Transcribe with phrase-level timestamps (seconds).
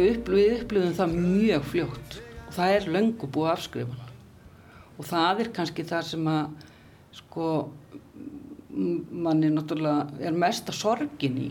[0.00, 2.16] við upplifum það mjög fljótt.
[2.46, 4.08] Og það er löngu búið afskrifan
[5.00, 6.66] og það er kannski það sem að
[7.16, 7.46] sko
[8.72, 11.50] manni náttúrulega er mesta sorgin í.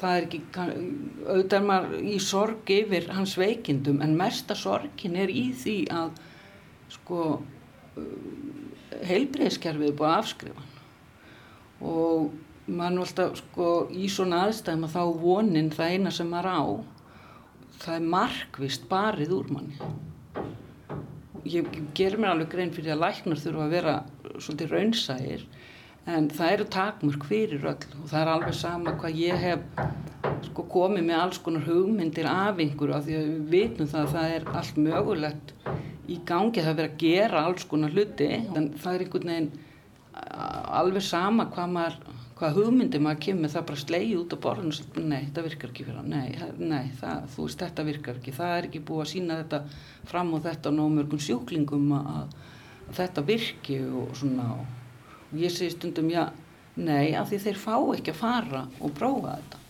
[0.00, 5.30] Það er ekki, auðvitað er maður í sorg yfir hans veikindum en mesta sorgin er
[5.32, 6.18] í því að
[6.92, 7.20] sko
[9.04, 10.66] heilbreyðskerfið er búið að afskrifa
[11.84, 16.62] og mann alltaf sko í svona aðstæðum að þá vonin það eina sem maður á
[17.82, 19.78] það er markvist barið úr manni.
[21.44, 23.96] Ég ger mér alveg grein fyrir að læknar þurfa að vera
[24.38, 25.46] svolítið raunsægir
[26.14, 29.62] en það eru takmörk fyrir öll og það er alveg sama hvað ég hef
[30.48, 34.16] sko komið með alls konar hugmyndir af einhverju af því að við vitum það að
[34.16, 35.54] það er allt mögulegt
[36.04, 39.50] í gangi það verið að gera alls konar hluti en það er einhvern veginn
[40.80, 41.98] alveg sama hvað maður
[42.44, 45.86] hvað hugmyndir maður kemur það bara sleið út á borðinu og nei þetta virkar ekki
[45.86, 46.12] fyrir hann.
[46.12, 48.34] Nei, nei það, þú veist þetta virkar ekki.
[48.36, 49.60] Það er ekki búið að sína þetta
[50.10, 52.34] fram og þetta á námörgum sjúklingum að,
[52.90, 56.26] að þetta virki og svona og ég segi stundum já
[56.76, 59.62] nei af því þeir fá ekki að fara og prófa þetta.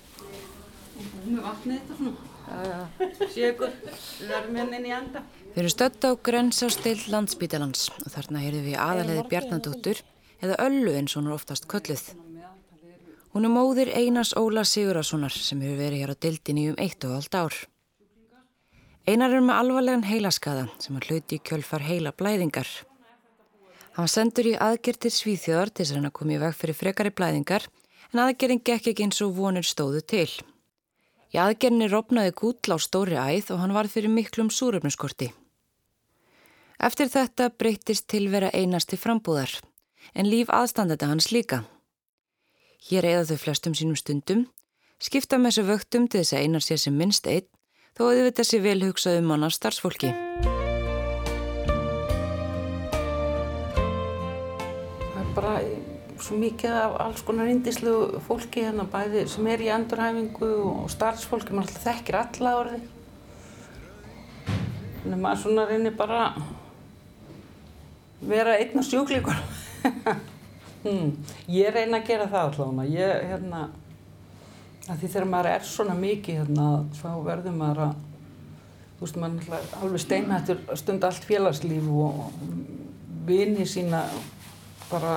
[0.94, 2.30] Og með vatnið þetta svona?
[2.44, 5.22] Við hérna inn í anda?
[5.54, 10.04] Við erum stödd á grönsástill landsbítalans og þarna heyrðum við aðalegði Bjarnadóttur
[10.42, 12.10] eða Öllu eins og hún er oftast kölluð.
[13.34, 17.16] Hún er móðir Einars Óla Sigurðarssonar sem hefur verið hér á dildinni um eitt og
[17.16, 17.56] allt ár.
[19.10, 22.70] Einar er með alvarlegan heilaskaða sem har hluti í kjölfar heila blæðingar.
[23.98, 27.10] Hann sendur í aðgerð til Svíþjóðar til þess að hann komi í veg fyrir frekari
[27.10, 27.66] blæðingar
[28.12, 30.30] en aðgerðin gekk ekki eins og vonir stóðu til.
[31.34, 35.32] Í aðgerðinni rofnaði gútl á stóri æð og hann varð fyrir miklum súröfnuskorti.
[36.78, 39.50] Eftir þetta breytist til vera einasti frambúðar,
[40.14, 41.64] en líf aðstandenda hans líka.
[42.82, 44.44] Hér eða þau flestum sínum stundum,
[45.00, 47.46] skipta með þessu vöktum til þess að einar sér sem minnst einn,
[47.96, 50.10] þó að þau vita sér vel hugsað um hann af starfsfólki.
[55.04, 55.54] Það er bara
[56.24, 57.94] svo mikið af alls konar indislu
[58.26, 62.82] fólki hérna bæði sem er í endurhæfingu og starfsfólki, maður alltaf þekkir alla orði.
[65.00, 66.20] Þannig að maður svona reynir bara
[68.24, 69.44] vera einn af sjúklíkur.
[70.84, 71.12] hmm.
[71.50, 72.86] Ég reyna að gera það allavega.
[72.94, 73.62] Ég, hérna,
[74.88, 76.68] því þegar maður er svona mikið, hérna,
[77.00, 77.94] þá verður maður að,
[78.98, 82.20] þú veist, maður er alveg steinhættur stund allt félagslíf og
[83.24, 84.04] vini sína
[84.90, 85.16] bara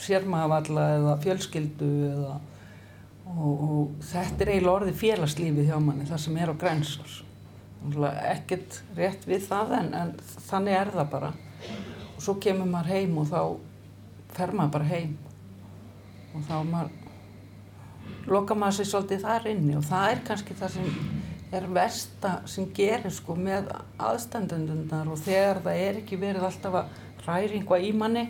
[0.00, 2.36] sérmagavalla eða fjölskyldu eða,
[3.30, 7.20] og, og þetta er eiginlega orðið félagslífið hjá manni, það sem er á grænsars.
[8.28, 10.10] Ekkert rétt við það en, en
[10.50, 11.30] þannig er það bara
[12.20, 13.40] og svo kemur maður heim og þá
[14.36, 15.14] fer maður bara heim.
[16.34, 16.98] Og þá maður
[18.30, 20.90] loka maður sér svolítið þar inni og það er kannski það sem
[21.50, 27.24] er versta sem gerir sko með aðstandundundar og þegar það er ekki verið alltaf að
[27.26, 28.24] ræri einhvað í manni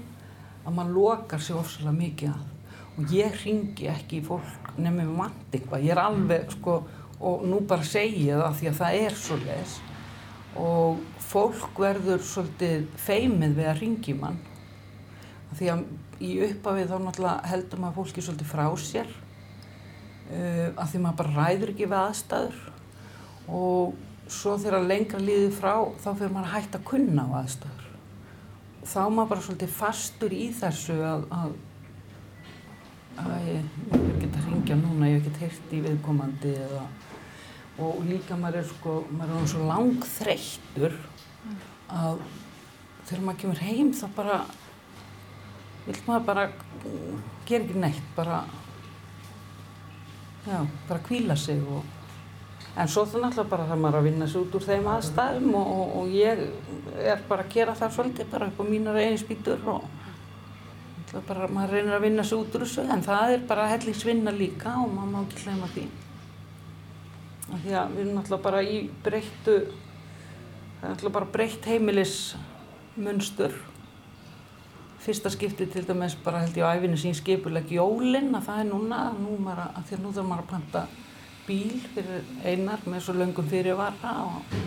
[0.64, 2.48] að maður lokar sér ofsalega mikið að.
[2.96, 6.80] Og ég ringi ekki í fólk nefnum vant eitthvað, ég er alveg sko
[7.20, 9.78] og nú bara segja það því að það er svo les
[10.60, 14.40] og fólk verður svolítið feimið við að ringi mann
[15.58, 15.82] því að
[16.20, 21.34] í uppafið þá náttúrulega heldur maður fólki svolítið frá sér uh, að því maður bara
[21.38, 22.60] ræður ekki við aðstæður.
[23.50, 27.88] Og svo þegar lengra líður frá þá fyrir maður að hætta að kunna á aðstæður.
[28.90, 31.54] Þá maður bara svolítið fastur í þessu að, að,
[33.24, 36.84] að ég, ég get að ringja núna, ég get heilt í viðkomandi eða
[37.80, 40.96] og líka maður er sko, maður er svo langþreyttur
[41.90, 42.18] að
[43.08, 44.40] þegar maður kemur heim þá bara
[45.86, 46.48] vil maður bara
[47.48, 48.42] gera ekki neitt bara
[50.46, 51.84] já, bara kvíla sig og
[52.76, 55.72] en svo það náttúrulega bara það maður að vinna sig út úr þeim aðstæðum og,
[55.76, 56.44] og, og ég
[57.02, 59.82] er bara að gera það svolítið bara upp á mínar eiginspítur og
[61.26, 64.76] bara maður reynir að vinna sig út úr þessu en það er bara hellingsvinna líka
[64.78, 65.84] og maður má ekki hlema því.
[67.50, 73.52] Því að við erum náttúrulega bara í breyttu það er náttúrulega bara breytt heimilismunstur
[75.00, 78.68] fyrsta skipti til dæmis bara held ég á æfinu sín skipuleg jólinn að það er
[78.68, 80.82] núna nú maður, að því að nú þarf maður að panta
[81.46, 84.60] bíl fyrir einar með svo löngum fyrirvara og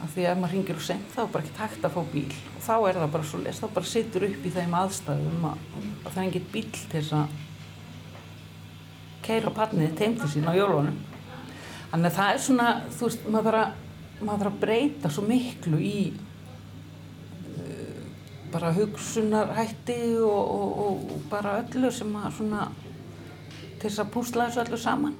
[0.00, 2.00] að því að ef maður ringir úr sent þá er bara ekkert hægt að fá
[2.14, 2.32] bíl.
[2.56, 5.62] Og þá er það bara svo les, þá bara sittur upp í þeim aðstæðum að,
[6.06, 7.36] að það er ekkert bíl til þess að
[9.26, 10.96] keira pannið teimti sín á jólunum.
[11.90, 13.86] Þannig að það er svona, þú veist, maður þarf að,
[14.20, 15.94] maður þarf að breyta svo miklu í
[18.52, 22.68] bara hugsunarhætti og, og, og bara öllu sem að svona,
[23.80, 25.18] til þess að púsla þessu öllu saman.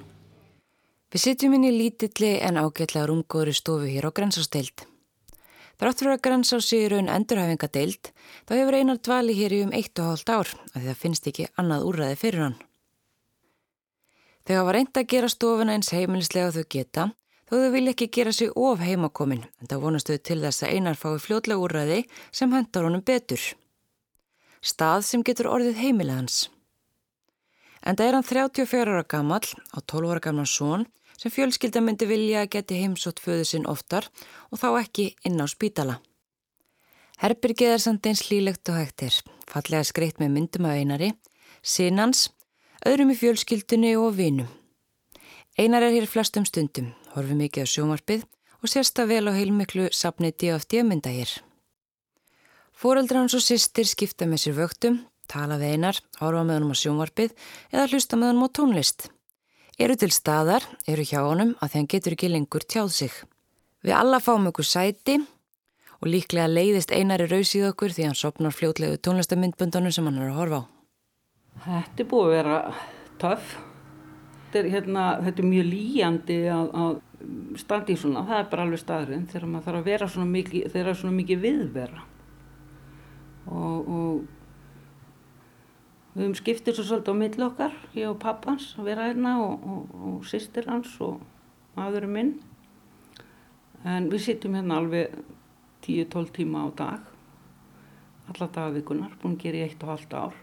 [1.10, 4.86] Við sitjum inn í lítilli en ágætla rungóri stofu hér á grensasteild.
[5.80, 8.10] Þrátt fyrir að grensá sig í raun endurhæfingadeild
[8.46, 11.48] þá hefur einar dvali hér í um eitt og hálft ár að það finnst ekki
[11.56, 12.58] annað úrræði fyrir hann.
[14.44, 17.08] Þegar var reynd að gera stofuna eins heimilislega þau geta
[17.50, 20.99] þó þau vilja ekki gera sig of heimakomin en það vonastu til þess að einar
[20.99, 23.43] fái fljótlega úrræði sem hendar honum betur.
[24.62, 26.44] Stað sem getur orðið heimilegans.
[27.82, 29.43] En það er hann 34 ára gammal
[29.75, 30.87] á 12 ára gamlan són
[31.19, 34.06] sem fjölskylda myndi vilja að geti heimsótt föðu sinn oftar
[34.52, 35.99] og þá ekki inn á spítala.
[37.20, 39.19] Herbyrgið er samt eins hlýlegt og hægtir,
[39.50, 41.11] fallega skreitt með myndum af einari,
[41.61, 42.31] sinans,
[42.87, 44.49] öðrum í fjölskyldunni og vinum.
[45.61, 48.26] Einar er hér flestum stundum, horfum mikið á sjómarpið
[48.60, 51.30] og sérsta vel á heilmiklu sapni DFD mynda hér.
[52.72, 56.82] Fóreldra hans og sýstir skipta með sér vöktum, tala við einar, horfa með hann á
[56.82, 57.34] sjómarpið
[57.72, 59.10] eða hlusta með hann á tónlist
[59.80, 63.14] eru til staðar, eru hjá honum að þeim getur ekki lengur tjáð sig.
[63.80, 65.16] Við alla fáum okkur sæti
[66.00, 70.34] og líklega leiðist einari raus í okkur því hann sopnar fljótlegu tónlistamindbundunum sem hann er
[70.34, 70.64] að horfa á.
[71.64, 72.60] Þetta er búið að vera
[73.20, 73.56] töff.
[74.50, 78.67] Þetta er, hérna, þetta er mjög líjandi að, að standi í svona, það er bara
[78.67, 82.05] alveg staðurinn þegar maður þarf að vera svona mikið, þegar það er svona mikið viðvera.
[83.50, 84.29] Og, og
[86.11, 89.61] Við höfum skiptið svo svolítið á milli okkar, ég og pappans að vera hérna og,
[89.62, 91.20] og, og sýstir hans og
[91.76, 92.32] maðurinn minn.
[93.87, 95.14] En við sittum hérna alveg
[95.87, 97.06] 10-12 tíma á dag,
[98.26, 100.41] alla dagvíkunar, búin að gera í eitt og halvt ár.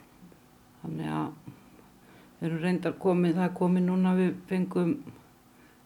[0.86, 1.57] Þannig að
[2.40, 4.94] við erum reyndar komið, það er komið núna við fengum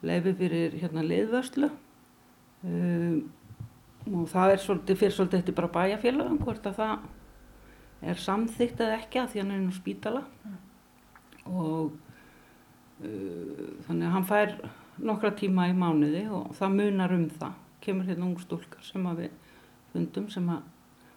[0.01, 1.69] leifi fyrir hérna leiðvörslu
[2.65, 3.17] um,
[4.11, 7.09] og það er svolítið, fyrir svolítið eftir bara bæjarfélagum hvort að það
[8.11, 10.21] er samþygt eða ekki að því hann er á spítala.
[11.45, 11.91] Og
[13.05, 14.55] uh, þannig að hann fær
[15.01, 17.57] nokkra tíma í mánuði og það munar um það.
[17.81, 19.37] Kemur hérna ung stúlkar sem að við
[19.93, 20.65] fundum sem að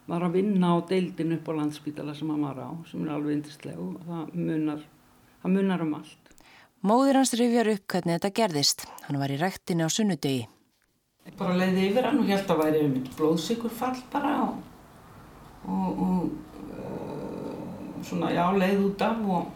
[0.04, 3.38] var að vinna á deildin upp á landspítala sem hann var á sem er alveg
[3.38, 4.82] indistlegu og það munar,
[5.44, 6.32] það munar um allt.
[6.84, 8.86] Móður hans rifjar upp hvernig þetta gerðist.
[9.06, 10.48] Hann var í rættinni á sunnudegi.
[11.24, 14.58] Ég bara leiði yfir hann og held að væri um blóðsikur fall bara og,
[15.64, 16.24] og, og
[18.04, 19.46] svona já leið út af og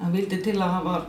[0.00, 1.06] hann vildi til að það var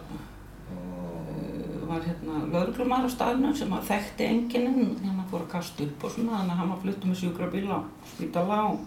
[0.77, 6.05] uh, var hérna lauruglumar á staðnum sem að þekkti enginn hérna fór að kasta upp
[6.07, 7.79] og svona þannig að hann var fluttu með sjúkrabíl á
[8.13, 8.85] spítala og,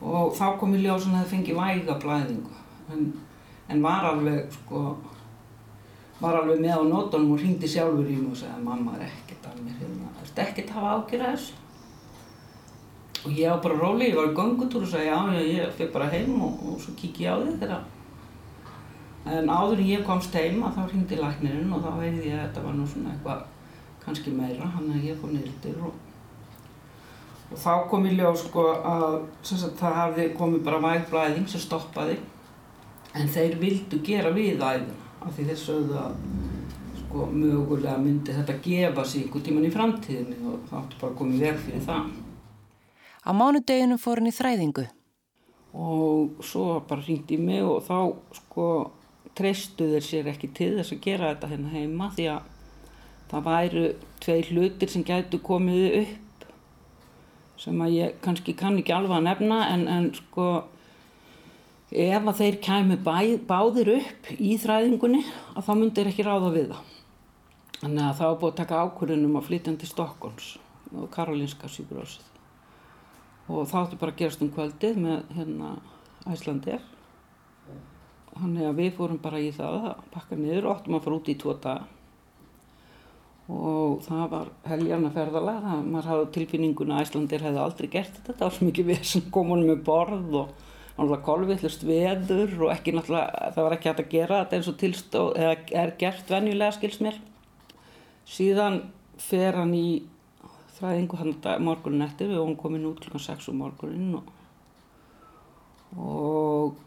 [0.00, 2.58] og þá kom í ljós að það fengi væga blæðingu
[2.94, 3.06] en,
[3.68, 4.84] en var alveg sko
[6.20, 9.48] var alveg með á nótunum og ringdi sjálfur í mig og segði mamma er ekkert
[9.50, 11.60] að mér hérna, er ekkert að hafa ágjörða þessu?
[13.24, 15.92] Og ég á bara róli, ég var í gangutúr og sagði já, já, ég fyrir
[15.94, 17.84] bara heim og, og svo kík ég á þig þegar.
[19.34, 22.42] En áður en ég komst heim að þá ringdi læknirinn og þá veiði ég að
[22.44, 23.46] þetta var nú svona eitthvað
[24.04, 25.94] kannski meira, hann að ég fór nýrtir og,
[27.48, 32.18] og þá kom ég ljó sko að sagt, það hafði komið bara vægblæðing sem stoppaði
[33.14, 36.18] en þeir vildu gera við æðina af því þeir sögðu að
[36.98, 41.46] sko mögulega myndi þetta gefa sig einhver tíman í framtíðinni og þá ættu bara komið
[41.46, 42.12] veg fyrir það
[43.24, 44.84] Á mánudeginu fór hann í þræðingu.
[45.74, 47.96] Og svo bara ringdi í mig og þá
[48.36, 48.66] sko
[49.34, 52.50] treystu þeir sér ekki til þess að gera þetta hérna heima því að
[53.30, 53.86] það væru
[54.22, 56.44] tvei hlutir sem gætu komið upp
[57.64, 60.46] sem að ég kannski kann ekki alveg að nefna en, en sko
[61.94, 65.22] ef að þeir kæmu bæ, báðir upp í þræðingunni
[65.54, 66.92] að þá myndir ekki ráða við það.
[67.80, 70.48] Þannig að það var búið að taka ákvörðunum að flytja til Stokkons
[70.94, 72.30] og Karolinska sjúkurásið
[73.44, 75.72] og það átti bara að gerast um kvöldið með hérna
[76.32, 76.84] Æslandir
[78.34, 81.28] þannig að við fórum bara í það að pakka niður og áttum að fara út
[81.28, 81.90] í tvo daga.
[83.44, 88.36] Og það var heljarna ferðala það, maður hafði tilfinninguna að Æslandir hefði aldrei gert þetta.
[88.38, 90.63] Það var mikið við sem komunum með borð og
[90.94, 94.76] náttúrulega kolvillust veður og ekki náttúrulega, það var ekki hægt að gera þetta eins og
[94.78, 97.18] tilstóð, eða er gert venjulega skils mér.
[98.30, 98.80] Síðan
[99.20, 99.88] fer hann í
[100.78, 101.34] fæðingu hann
[101.64, 102.30] morgunin eftir.
[102.30, 104.30] Við vorum komin út klukkan 6 um morgunin og,
[105.98, 106.78] og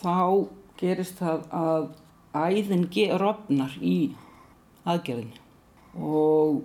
[0.00, 0.48] þá
[0.80, 1.88] gerist það að
[2.40, 2.88] æðin
[3.20, 4.12] rofnar í
[4.88, 5.40] aðgerðinni.
[6.00, 6.62] Og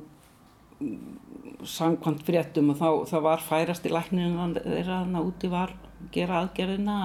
[1.65, 5.73] sangkvæmt fréttum og þá, það var færast í lækninu þeirra þannig að úti var
[6.13, 6.97] gera aðgerðina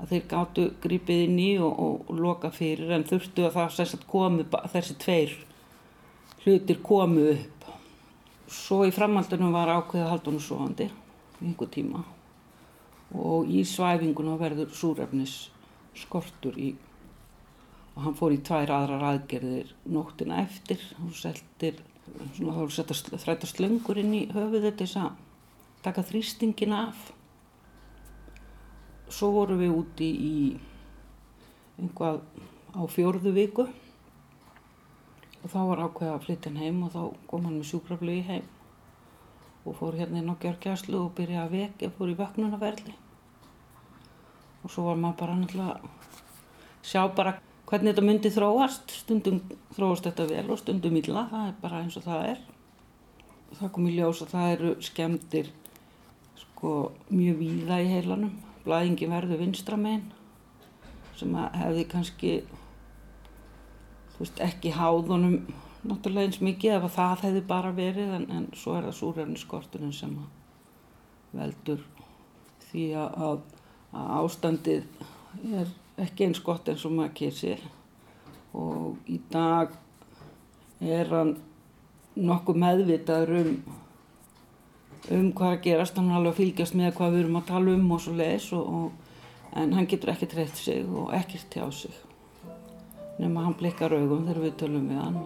[0.00, 4.46] að þeir gáttu grípið inn í og, og, loka fyrir en þurftu að það komi,
[4.72, 5.34] þessi tveir
[6.44, 7.66] hlutir komu upp.
[8.50, 10.88] Svo í framhaldunum var halda hann svoandi
[11.40, 12.02] einhver tíma.
[13.14, 15.50] Og í svæfinguna verður súrefnis
[15.98, 16.72] skortur í
[17.90, 20.80] og hann fór í tvær aðrar aðgerðir nóttina eftir.
[21.04, 21.80] Og seltir
[22.16, 25.18] þá voru sett að þræta slöngur inn í höfuðu þess að
[25.84, 27.10] taka þrýstingin af
[29.10, 30.36] svo voru við úti í
[31.80, 32.20] einhvað
[32.76, 33.66] á fjórðu viku.
[35.40, 38.48] Og þá var ákveða að flytja hann heim og þá kom hann með sjúkraflögi heim
[39.64, 42.94] og fór hérna inn á Gjörgjæslu og byrjaði að vekja, fór í vöknunarverli
[44.60, 45.90] og svo var maður bara náttúrulega
[46.84, 47.34] sjá bara
[47.70, 48.92] hvernig þetta myndi þróast.
[49.04, 49.40] Stundum
[49.76, 52.44] þróast þetta vel og stundum illa það er bara eins og það er.
[53.60, 55.50] Það kom í ljós að það eru skemmtir
[56.40, 56.74] sko
[57.08, 60.08] mjög víða í heilanum blæðingi verður vinstramein
[61.18, 62.32] sem hefði kannski
[64.18, 65.40] veist, ekki háðunum
[65.86, 70.16] náttúrulega eins mikið ef það hefði bara verið en, en svo er það súrefniskortunum sem
[71.36, 71.84] veldur
[72.68, 73.44] því að,
[73.92, 75.04] að ástandið
[75.60, 77.54] er ekki eins gott eins og maður kýrsi
[78.56, 79.72] og í dag
[80.80, 81.36] er hann
[82.16, 83.52] nokkuð meðvitaður um
[85.08, 87.74] um hvað að gerast, hann er alveg að fylgjast með hvað við erum að tala
[87.74, 88.52] um og svo leiðis
[89.60, 91.96] en hann getur ekki treytt sig og ekkert tjá sig
[93.20, 95.20] nema hann blikkar augum þegar við tölum við hann.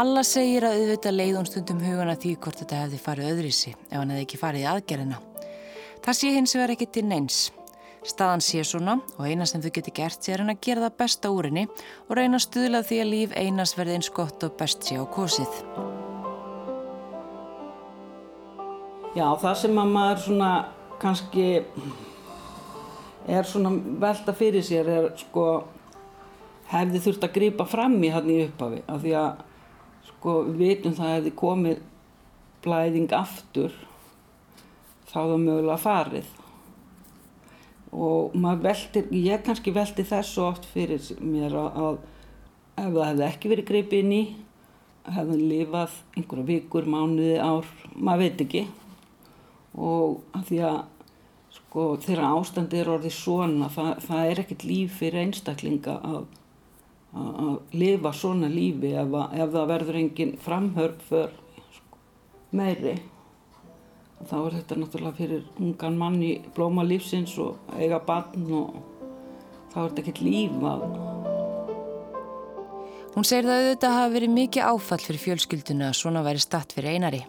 [0.00, 3.96] Alla segir að auðvitað leiðun stundum hugan að því hvort þetta hefði farið öðrisi ef
[3.98, 5.18] hann hefði ekki farið í aðgerðina.
[6.00, 7.40] Það sé hins vegar ekki til neins.
[8.00, 10.94] Staðan sé svona og eina sem þau geti gert sé er hann að gera það
[11.02, 11.66] besta úr henni
[12.06, 15.04] og reyna að stuðla því að líf einas verði eins gott og best sé á
[15.04, 15.58] kosið.
[19.10, 20.50] Já, það sem að maður svona
[21.02, 21.46] kannski
[23.28, 25.46] er svona velta fyrir sér er sko
[26.70, 29.46] hefði þurft að grýpa fram í hann í upphafi af því að
[30.08, 31.86] sko við veitum það hefði komið
[32.64, 33.74] blæðing aftur
[35.10, 36.36] þá það mögulega farið
[37.90, 41.98] og maður veldir, ég kannski veldi þessu oft fyrir mér að
[42.80, 44.22] ef það hefði ekki verið greipið inn í
[45.10, 48.64] hefði hann lifað einhverja vikur, mánuði, ár, maður veit ekki.
[49.80, 50.80] Og að því að
[51.54, 56.20] sko þegar ástandi er orðið svona það, það er ekkert líf fyrir einstaklinga að,
[57.14, 61.32] að, að lifa svona lífi ef, að, ef það verður engin framhörp för
[61.78, 62.00] sko,
[62.58, 62.96] meiri
[64.28, 68.76] þá er þetta náttúrulega fyrir ungan mann í blóma lífsins og eiga barn og
[69.72, 70.86] þá er þetta ekkert líf að
[73.10, 76.94] Hún segir það auðvitað hafa verið mikið áfall fyrir fjölskylduna að svona væri statt fyrir
[76.94, 77.24] einari.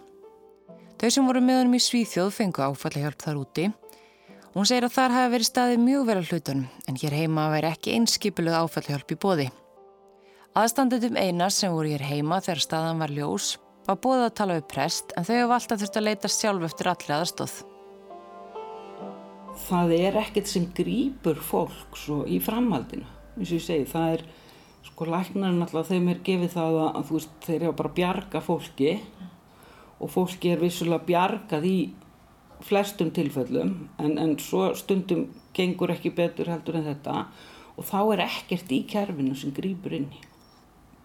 [1.01, 3.65] Þau sem voru með honum í Svíþjóð fengu áfallahjálp þar úti.
[4.53, 7.71] Hún segir að þar hafa verið staðið mjög vel á hlutunum en hér heima væri
[7.71, 9.47] ekki einskipiluð áfallahjálp í bóði.
[10.61, 13.55] Aðstandutum einar sem voru hér heima þegar staðan var ljós
[13.87, 16.91] var bóðið að tala við prest en þau hafa alltaf þurft að leita sjálf eftir
[16.91, 17.55] allir aðstóð.
[19.61, 24.23] Það er ekkert sem grýpur fólk svo í framhaldinu, eins og ég segi, það er
[24.87, 27.97] sko læknarinn alltaf þeim er gefið það að, að þú veist þeir eru bara að
[27.99, 28.93] bjarga fólki
[30.01, 31.77] og fólki er vissulega bjargað í
[32.65, 37.25] flestum tilfellum en, en svo stundum gengur ekki betur heldur en þetta
[37.77, 40.21] og þá er ekkert í kerfinu sem grýpur inn í.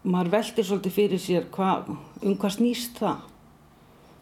[0.07, 1.81] Maður veldir svolítið fyrir sér hva,
[2.23, 3.25] um hvað snýst það.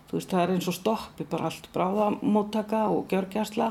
[0.09, 3.69] Þú veist það er eins og stoppi bara allt bráðamóttaka og gjörgjastla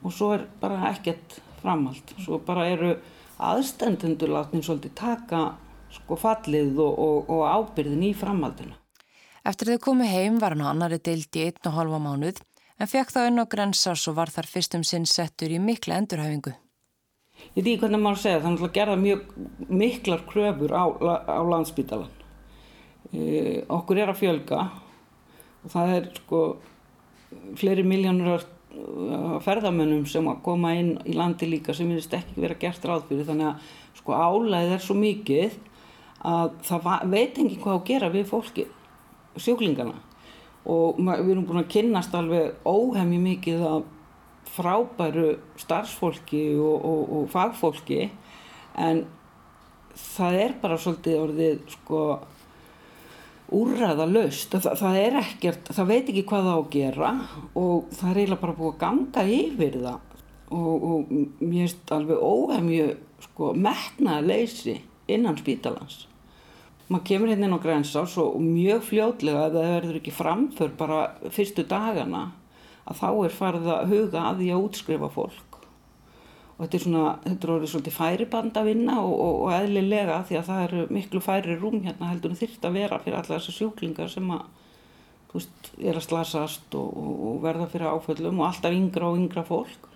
[0.00, 2.14] og svo er bara ekkert framhald.
[2.24, 2.94] Svo bara eru
[3.36, 5.44] aðstendendur látni svolítið taka
[5.92, 8.76] sko fallið og, og, og ábyrðin í framhaldinu.
[9.46, 12.40] Eftir þau komið heim var hann annari deild í einn og halva mánuð
[12.80, 16.56] en fekk það unn á grensás og var þar fyrstum sinn settur í mikla endurhæfingu.
[17.54, 19.20] Ég veit hvernig maður segja það, þannig að gerða mjög
[19.82, 20.84] miklar kröfur á,
[21.30, 22.12] á landsbytalan.
[23.12, 24.60] E, okkur er að fjölga
[25.62, 26.42] og það er sko
[27.58, 28.44] fleiri miljónur
[29.44, 33.06] ferðamönnum sem að koma inn í landi líka sem er ekki verið að gert ráð
[33.08, 35.56] fyrir þannig að sko álæðið er svo mikið
[36.26, 39.96] að það veit ekki hvað að gera við fólkið sjúklingana
[40.66, 43.92] og við erum búin að kynnast alveg óhemmi mikið af
[44.54, 48.06] frábæru starfsfólki og, og, og fagfólki
[48.76, 49.04] en
[49.96, 52.00] það er bara svolítið orðið sko
[53.56, 57.12] úrræða löst, það, það er ekkert það veit ekki hvað það á að gera
[57.54, 60.02] og það er eiginlega bara búið að ganga yfir það.
[60.46, 62.90] Og, og mér finnst alveg óhemju
[63.24, 64.76] sko metnaða leysi
[65.10, 66.04] innan spítalans.
[66.86, 71.00] Maður kemur hérna inn á grensás og mjög fljótlega ef það verður ekki framför bara
[71.34, 72.28] fyrstu dagana
[72.86, 75.46] að þá er farið að huga að því að útskrifa fólk
[76.56, 80.20] og þetta er svona, þetta er orðið svolítið færiband að vinna og, og, og eðlilega
[80.28, 83.34] því að það eru miklu færi rúm hérna heldur en þyrrt að vera fyrir alla
[83.34, 84.46] þessar sjúklingar sem að
[85.26, 89.44] þú veist, er að slasast og, og, verða fyrir áföllum og alltaf yngra og yngra
[89.44, 89.90] fólk.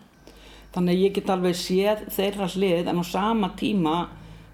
[0.75, 3.95] Þannig að ég get alveg séð þeirra hlið en á sama tíma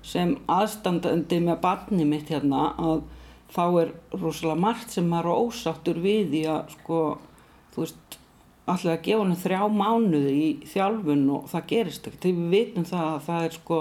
[0.06, 3.02] sem aðstandandi með barni mitt hérna að
[3.50, 7.00] þá er rosalega margt sem maður ósáttur við í að sko,
[7.74, 8.18] þú veist,
[8.66, 12.20] alltaf að gefa henni þrjá mánuði í þjálfun og það gerist ekki.
[12.24, 13.78] Þegar við vitum það að það er sko,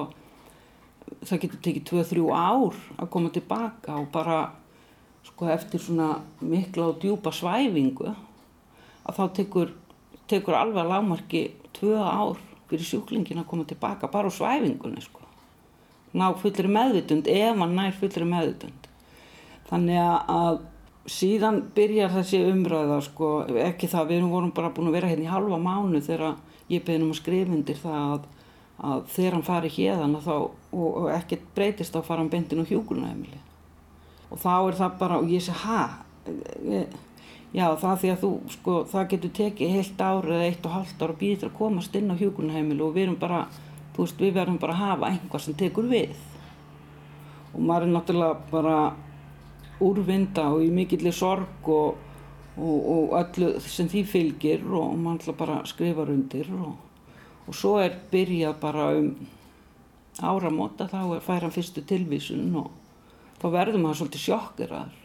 [1.26, 4.40] það getur tekið 2-3 ár að koma tilbaka og bara
[5.26, 8.12] sko eftir svona mikla og djúpa svæfingu
[9.06, 9.74] að þá tekur,
[10.30, 11.44] tekur alveg að lágmarki
[11.80, 12.38] 2 ár
[12.70, 15.26] fyrir sjúklingin að koma tilbaka bara á svæfingunni sko.
[16.16, 18.88] Ná fullri meðvitund ef hann nær fullri meðvitund.
[19.66, 20.00] Þannig
[20.30, 20.62] að
[21.06, 23.32] síðan byrjar þessi umræða sko,
[23.62, 26.40] ekki það, við vorum bara búin að vera hérna í halva mánu þegar
[26.72, 28.30] ég beðin um að skrifundir það að,
[28.90, 33.42] að þegar hann fari hérðan og, og ekkert breytist á faran bendin og hjúgrunæmili
[34.34, 35.84] og þá er það bara, og ég sé, hæ?
[37.56, 41.04] Já, það því að þú, sko, það getur tekið heilt ár eða eitt og halvt
[41.06, 43.46] ár að býða til að komast inn á hjúgrunæmili og við erum bara,
[43.96, 46.18] þú veist, við verðum bara að hafa einhvað sem tekur við
[47.54, 48.80] og maður er náttúrulega bara
[49.84, 51.98] úrvinda og í mikillir sorg og,
[52.56, 56.76] og, og öllu sem því fylgir og mann ætla bara að skrifa undir og,
[57.46, 59.12] og svo er byrjað bara um
[60.24, 62.72] áramóta þá er færan fyrstu tilvísun og
[63.42, 65.02] þá verður maður svolítið sjokkeraður.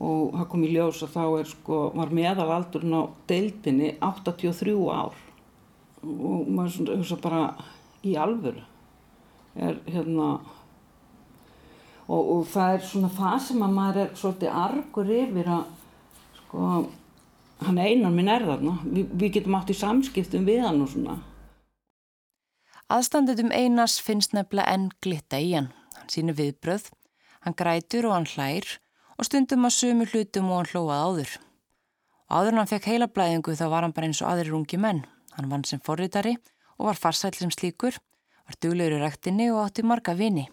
[0.00, 5.18] Og það kom í ljós að þá er sko, var meðalaldurinn á deildinni 83 ár.
[6.00, 7.42] Og maður svona bara
[8.06, 8.64] í alvöru?
[9.60, 10.38] Er hérna
[12.10, 15.68] og, og það er svona það sem að maður er svolítið argur yfir að
[16.40, 16.70] sko
[17.60, 18.78] hann einan minn er þarna.
[18.84, 21.18] Vi, við getum átt í samskiptum við hann og svona.
[22.90, 25.70] Aðstandutum einas finnst nefnilega enn glitta í hann.
[25.94, 26.88] Hann sínur viðbröð,
[27.46, 28.66] hann grætur og hann hlær
[29.20, 31.34] og stundum að sumu hlutum og hann hlóað áður.
[32.30, 35.04] Áður en hann fekk heila blæðingu þá var hann bara eins og aðrir ungi menn.
[35.36, 36.38] Hann vann sem forritari
[36.78, 40.48] og var farsæl sem slíkur var duglegur í rektinni og átti marga vini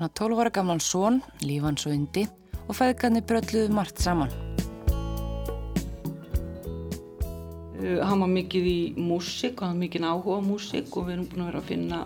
[0.00, 2.22] Hann har 12 ára gamlan són, lífans og undi
[2.62, 4.30] og feðgarnir brölluðu margt saman.
[7.76, 11.26] Uh, hann var mikið í músík hann var mikið áhuga á músík og við erum
[11.28, 11.98] búin að vera að finna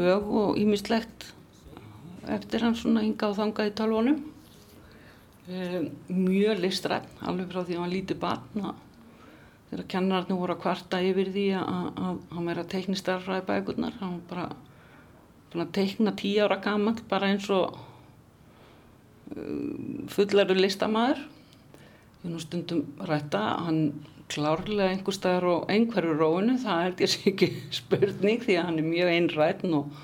[0.00, 1.28] lög og ímislegt
[2.34, 4.18] eftir hann svona hingað og þangað í talvonum.
[5.46, 5.78] Uh,
[6.10, 8.82] mjög listrætt, alveg frá því að hann var lítið barn og
[9.70, 14.18] þegar kennararnir voru að kvarta yfir því að, hann verið að teikni starfræði bækurnar, hann
[14.26, 14.50] bara
[15.60, 17.76] að teikna tíu ára gammal bara eins og
[19.36, 21.20] uh, fullaru listamæður
[22.22, 23.82] ég nú stundum rætta hann
[24.32, 28.88] klárlega einhver staðar og einhverju róinu það ég sé ekki spurning því að hann er
[28.88, 29.96] mjög einrætn og,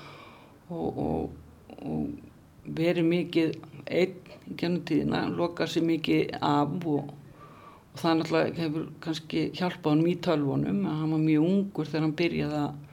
[0.69, 1.29] og, og,
[1.79, 3.55] og verið mikið
[3.89, 4.17] einn
[4.49, 7.15] í gennum tíðina loka sér mikið af og
[7.99, 12.15] það náttúrulega hefur kannski hjálpað hann mjög tölvunum að hann var mjög ungur þegar hann
[12.21, 12.88] byrjaði að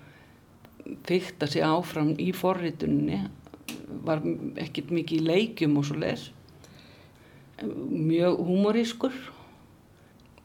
[1.07, 3.23] fyrta sig áfram í forritunni
[4.07, 4.23] var
[4.61, 6.29] ekkert mikið í leikjum og svo les
[7.65, 9.15] mjög humorískur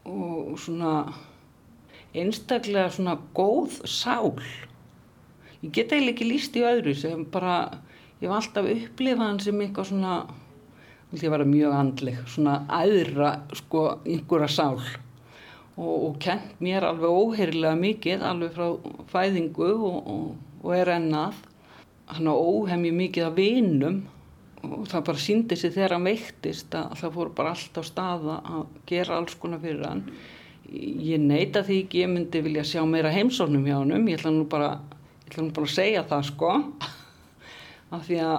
[0.08, 1.12] og svona
[2.16, 4.32] einstaklega svona góð sál.
[5.62, 7.56] Ég get eiginlega ekki líst í öðru sem bara
[8.20, 10.16] ég hef alltaf upplifað hann sem eitthvað svona
[11.12, 14.80] ég var mjög andleg svona aðra sko einhverja sál
[15.76, 18.66] og, og kent mér alveg óheirilega mikið alveg frá
[19.12, 20.26] fæðingu og, og,
[20.62, 21.38] og er ennað.
[22.12, 24.02] Hann á óhemji mikið af vinum
[24.62, 28.38] og það bara síndi sig þegar hann veiktist að það fór bara allt á staða
[28.46, 30.04] að gera alls konar fyrir hann.
[30.72, 34.46] Ég neita því ekki, ég myndi vilja sjá meira heimsóknum hjá hann ég ætla nú
[34.48, 34.76] bara,
[35.26, 36.52] ætla nú bara að segja það sko.
[37.96, 38.36] Af því að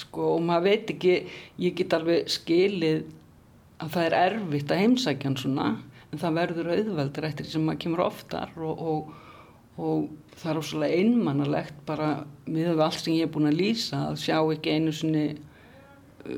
[0.00, 1.16] sko og maður veit ekki
[1.60, 3.02] ég get alveg skilið
[3.82, 5.66] að það er erfitt að heimsækja hann svona
[6.12, 9.12] en það verður auðveldur eftir því sem maður kemur oftar og, og,
[9.80, 12.10] og það er óslulega einmannalegt bara
[12.44, 16.34] með allt sem ég er búin að lýsa að sjá ekki einu svoni uh,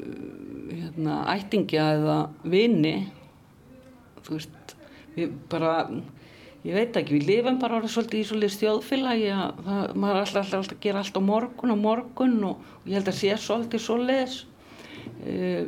[0.71, 2.95] hérna, ættingja eða vini.
[4.25, 4.77] Þú veist
[5.17, 5.73] við bara
[6.65, 10.39] ég veit ekki, við lifum bara orðið svolítið í svolítið stjóðfélagi að maður er alltaf,
[10.45, 13.35] alltaf, alltaf að gera allt á morgun og morgun og, og ég held að sé
[13.43, 14.39] svolítið svolítið
[15.27, 15.67] uh,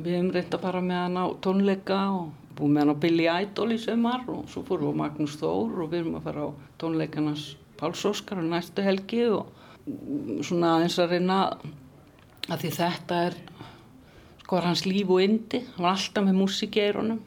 [0.00, 3.28] við hefum reynd að fara með hann á tónleika og búið með hann á Billy
[3.30, 6.46] Idol í sömar og svo fórum við á Magnús Þór og við erum að fara
[6.46, 6.50] á
[6.82, 7.46] tónleikarnas
[7.80, 9.48] Páls Óskar og næstu helgi og
[10.44, 11.40] svona eins að reyna
[12.50, 13.40] að því þetta er
[14.44, 17.20] sko hans líf og indi hann var alltaf með músík í eirunum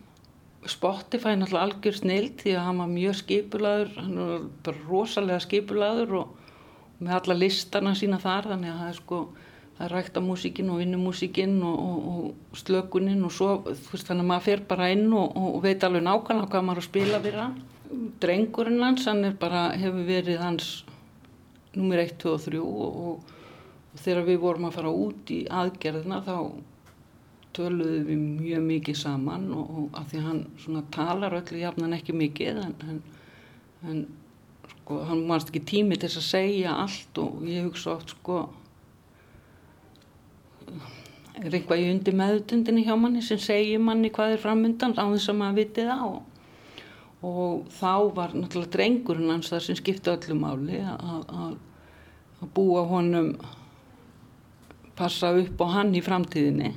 [0.70, 3.90] Spotify er náttúrulega algjör snild því að hann var mjög skipulaður.
[4.00, 9.00] Hann var bara rosalega skipulaður og með alla listana sína þar þannig að það er
[9.00, 9.20] sko
[9.84, 12.08] að rækta músíkin og vinna músíkin og, og,
[12.54, 16.06] og slökunin og svo veist, þannig að maður fer bara inn og, og veit alveg
[16.08, 17.62] nákvæmlega hvað maður að spila við hann.
[18.24, 20.74] Drengurinn hans, hann er bara, hefur verið hans
[21.76, 23.34] nummer 1, 2 og 3 og
[24.02, 26.36] þegar við vorum að fara út í aðgerðina þá
[27.54, 32.16] töluðum við mjög mikið saman og af því að hann svona talar öllu jafnan ekki
[32.18, 33.02] mikið en, en,
[33.90, 34.04] en
[34.72, 38.40] sko hann varst ekki tími til að segja allt og ég hugsa oft sko
[41.42, 45.32] er eitthvað í undir meðutundinni hjá manni sem segir manni hvað er framöndan á þess
[45.32, 46.06] að maður viti það?
[46.10, 46.22] Og,
[47.30, 51.58] og þá var náttúrulega drengurinn hans þar sem skipti öllu máli að
[52.54, 53.34] búa honum
[54.96, 56.72] passa upp á hann í framtíðinni.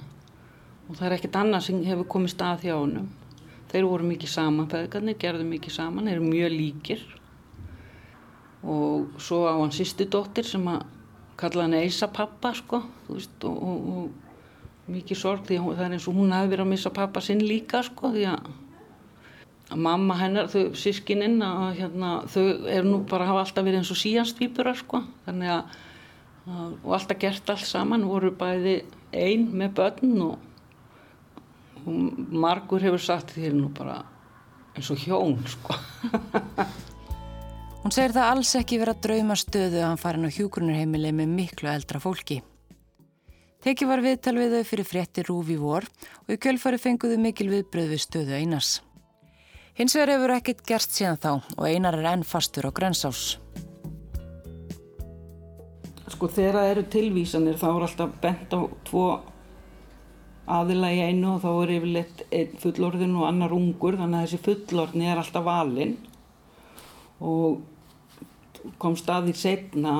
[0.86, 3.08] Og það er ekkert annað sem hefur komið stað hjá honum.
[3.66, 7.02] Þeir voru mikið saman feðgarnir, gerðu mikið saman, þeir eru mjög líkir.
[8.66, 10.86] Og svo á hann sýstu dóttir sem að
[11.40, 16.06] kalla hann Eisa pappa sko veist, og, og, og mikið sorg því það er eins
[16.08, 18.48] og hún hafi verið að missa pappa sinn líka sko því að,
[19.74, 23.82] að mamma hennar, þau sískininn að hérna, þau eru nú bara að hafa alltaf verið
[23.82, 25.78] eins og síjanstýpura sko þannig að,
[26.46, 28.76] að og alltaf gert allt saman, voru bæði
[29.16, 30.36] einn með börn og,
[31.84, 34.00] og margur hefur sagt því nú bara
[34.76, 35.76] eins og hjón sko
[37.86, 41.68] Hún segir það alls ekki vera drauma stöðu að hann farin á hjúgrunarheimili með miklu
[41.70, 42.40] eldra fólki
[43.62, 45.84] Tekið var viðtal við þau fyrir frétti rúfi vor
[46.24, 48.70] og í kjölfari fenguðu mikil viðbröð við stöðu Einars.
[49.78, 53.36] Hins vegar hefur ekkert gerst síðan þá og Einar er enn fastur á grensás.
[56.10, 59.06] Sko þegar það eru tilvísanir þá er alltaf bent á tvo
[60.58, 64.44] aðila í einu og þá er yfirleitt einn fullorðin og annar ungur þannig að þessi
[64.50, 65.96] fullorðni er alltaf valinn
[67.22, 67.62] og
[68.82, 69.96] kom staðið setna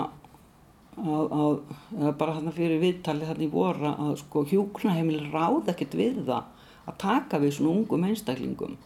[0.97, 1.57] að, að,
[2.01, 6.53] að bara þarna fyrir viðtalið þarna í voru að sko hjúknaheimil ráð ekkert við það
[6.87, 8.79] að taka við svona ungum einstaklingum.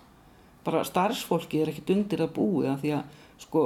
[0.64, 3.14] Bara starfsfólki er ekkert undir að búi að því að
[3.44, 3.64] sko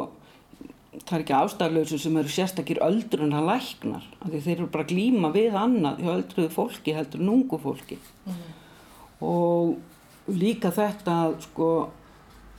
[0.94, 5.30] það er ekki ástæðlausu sem eru sérstakir öldrun að læknar því þeir eru bara glíma
[5.34, 7.98] við annað hjá öldruðu fólki heldur en ungu fólki.
[8.24, 8.44] Mm.
[9.24, 9.74] og
[10.34, 11.68] líka þetta sko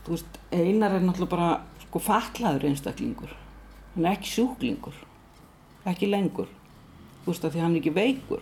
[0.08, 1.50] veist, einar er náttúrulega bara
[1.86, 3.34] sko fatlaður einstaklingur
[3.96, 5.02] hann er ekki sjúklingur
[5.86, 6.52] ekki lengur
[7.26, 8.42] þú veist að því hann er ekki veikur.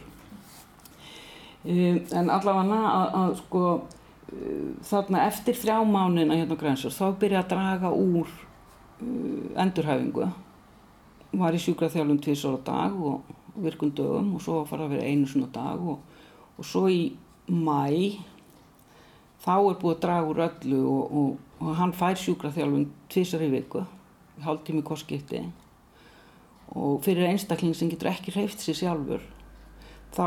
[1.63, 7.45] Um, en allavega að, að sko uh, þarna eftir þrjá mánina hérna Grensjós þá byrja
[7.45, 10.27] að draga úr uh, endurhæfingu.
[11.39, 13.31] Var í sjúkraþjálfum tvísar á dag og
[13.63, 16.03] virkun dögum og svo fara að vera einu svona dag og,
[16.59, 17.13] og svo í
[17.47, 18.19] mæ
[19.43, 23.51] þá er búið að draga úr öllu og, og, og hann fær sjúkraþjálfum tvísar í
[23.55, 23.87] viku
[24.41, 25.43] hálftími korskipti
[26.73, 29.23] og fyrir einstakling sem getur ekki hreift sér sjálfur
[30.13, 30.25] þá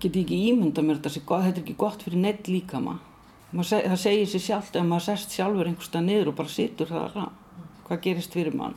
[0.00, 1.14] getur ég ekki ímynda mér þetta
[1.46, 2.80] þetta er ekki gott fyrir neitt líka
[3.56, 7.20] maður það segir sér sjálft ef maður sest sjálfur einhverstað niður og bara situr það
[7.88, 8.76] hvað gerist fyrir mann?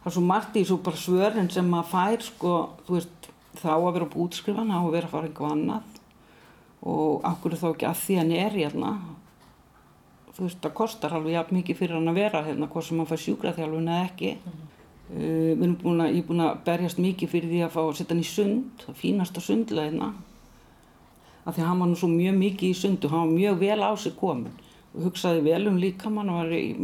[0.00, 2.54] Það er svo margt í svo bara svörin sem maður fær sko,
[2.88, 5.98] veist, þá að vera på útskrifan þá að vera að fara einhver annað.
[6.90, 8.92] Og er þá ekki að því hann er hérna
[10.36, 13.10] þú veist það kostar alveg jafn mikið fyrir hann að vera hérna hvort sem hann
[13.10, 14.34] fær sjúkraþjálfun eða ekki.
[14.34, 14.68] Mm -hmm.
[15.10, 18.14] Uh, búin að, ég er búin að berjast mikið fyrir því að fá að setja
[18.14, 20.12] hann í sund, það fínasta sundleina
[21.44, 23.82] af því að hann var nú svo mjög mikið í sundu, hann var mjög vel
[23.82, 24.52] á sig komin
[24.94, 26.76] og hugsaði vel um líka hann var í,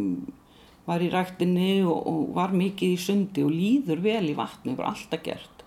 [0.87, 4.83] var í rættinni og, og var mikið í sundi og líður vel í vatni, það
[4.83, 5.65] var alltaf gert.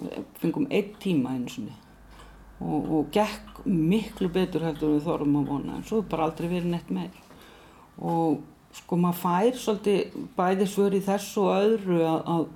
[0.00, 0.10] Og
[0.42, 1.78] fengum einn tíma einu svonni
[2.60, 6.48] og, og gekk miklu betur heldur við þorrum að vona en svo er bara aldrei
[6.48, 7.20] verið neitt meir.
[8.00, 8.40] Og
[8.76, 12.46] sko maður fær svolítið bæði svör í þessu og öðru að, að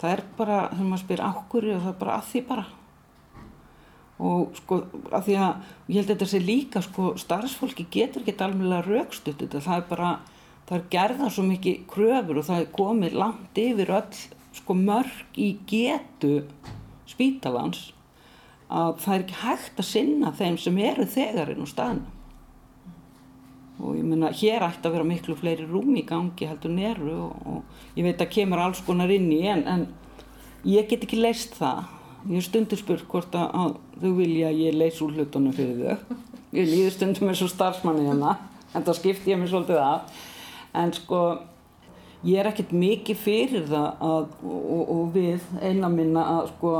[0.00, 2.66] það er bara, þegar maður spyr ákvöru og það er bara að því bara?
[4.24, 4.78] Og sko
[5.10, 9.42] að því að ég held að þetta sé líka sko starfsfólki getur ekki alveg raukstutt
[9.42, 10.12] þetta, það er bara,
[10.68, 14.22] það er gerða svo mikið kröfur og það er komið langt yfir öll
[14.54, 16.36] sko mörg í getu
[17.10, 17.88] spítalans
[18.74, 22.12] að það er ekki hægt að sinna þeim sem eru þegarinn á staðnum.
[23.84, 27.46] Og ég menna hér ætti að vera miklu fleiri rúm í gangi heldur neru og,
[27.50, 29.86] og ég veit að kemur alls konar inn í en, en
[30.66, 31.84] ég get ekki leist það.
[32.30, 36.20] Ég stundir spurt hvort að, að þau vilja að ég leys úr hlutunum fyrir þau.
[36.54, 38.36] Ég líður stundum eins og starfsmanni hérna
[38.74, 40.22] en það skipt ég mér svolítið af.
[40.74, 41.22] En sko
[42.24, 46.76] ég er ekkert mikið fyrir það að, og, og við eina minna að sko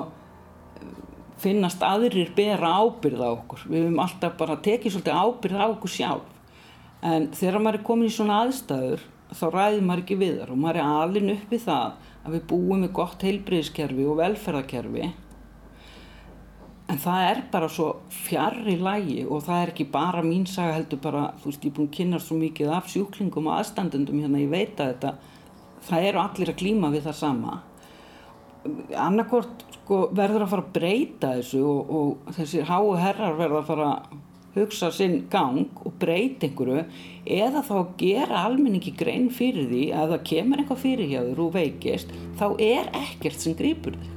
[1.43, 3.65] finnast aðrir bera ábyrð á okkur.
[3.71, 6.31] Við höfum alltaf bara tekið svolítið ábyrð á okkur sjálf.
[7.05, 9.03] En þegar maður er komin í svona aðstæður
[9.35, 12.47] þá ræðir maður ekki við þar og maður er alin upp í það að við
[12.53, 15.11] búum með gott heilbriðskerfi og velferðarkerfi.
[16.85, 20.77] En það er bara svo fjarr í lægi og það er ekki bara mín saga
[20.77, 24.21] heldur bara, þú veist, ég er búin að kynna svo mikið af sjúklingum og aðstandendum
[24.21, 25.15] hérna, ég veit að þetta,
[25.89, 27.55] það eru allir að klíma við það sama.
[28.97, 33.69] Annarkort sko, verður að fara að breyta þessu og, og þessir háu herrar verður að
[33.69, 34.23] fara að
[34.55, 36.85] hugsa sinn gang og breyta einhverju
[37.27, 41.55] eða þá gera almenningi grein fyrir því að það kemur eitthvað fyrir hjá þér og
[41.57, 44.11] veikist, þá er ekkert sem grýpur þig.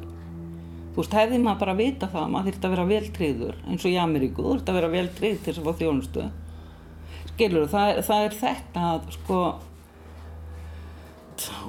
[0.97, 3.83] Þú veist, hefði maður bara að vita það, maður þurft að vera vel tríður, eins
[3.85, 6.27] og í Ameríku, þú þurft að vera vel tríð til þess að fá þjónustu.
[7.27, 9.41] Skilur, það, það er þetta að, sko,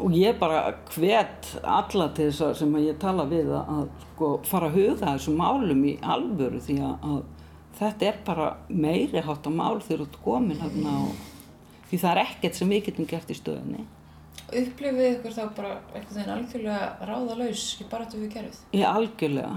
[0.01, 4.07] og ég bara hvet alla til þess að sem að ég tala við að, að
[4.15, 7.21] sko, fara að huga þessum málum í alvöru því að, að
[7.79, 11.23] þetta er bara meiri hátt á mál þegar þú ert komin hérna og
[11.91, 13.87] því það er ekkert sem við getum gert í stöðinni.
[14.49, 18.61] Upplifið ykkur þá bara eitthvað þenn algjörlega ráðalaus í baratu við gerðið?
[18.79, 19.55] Ég algjörlega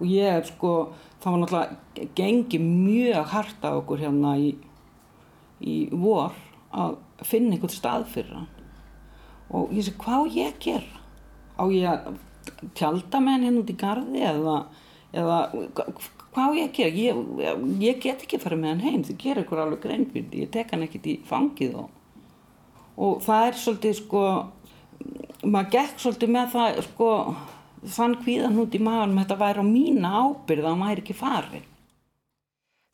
[0.00, 0.74] og ég sko,
[1.20, 4.54] það var náttúrulega gengið mjög hardt á okkur hérna í,
[5.60, 6.36] í vor
[6.70, 8.48] að finna einhvern stað fyrir hann
[9.50, 11.04] og ég sé hvað ég að gera?
[11.60, 12.18] Á ég að
[12.78, 14.56] tjálta með hann hérna út í gardi eða,
[15.12, 15.38] eða
[16.30, 16.92] hvað ég að gera?
[17.04, 20.74] Ég, ég get ekki farið með hann heim, þið gerir ykkur alveg greinbyrdi, ég tek
[20.74, 21.96] hann ekkert í fangið og
[23.00, 24.22] og það er svolítið sko
[25.48, 27.10] maður gekk svolítið með það sko
[27.96, 31.66] þann kvíðan út í maðurum þetta væri á mína ábyrð að maður ekki farin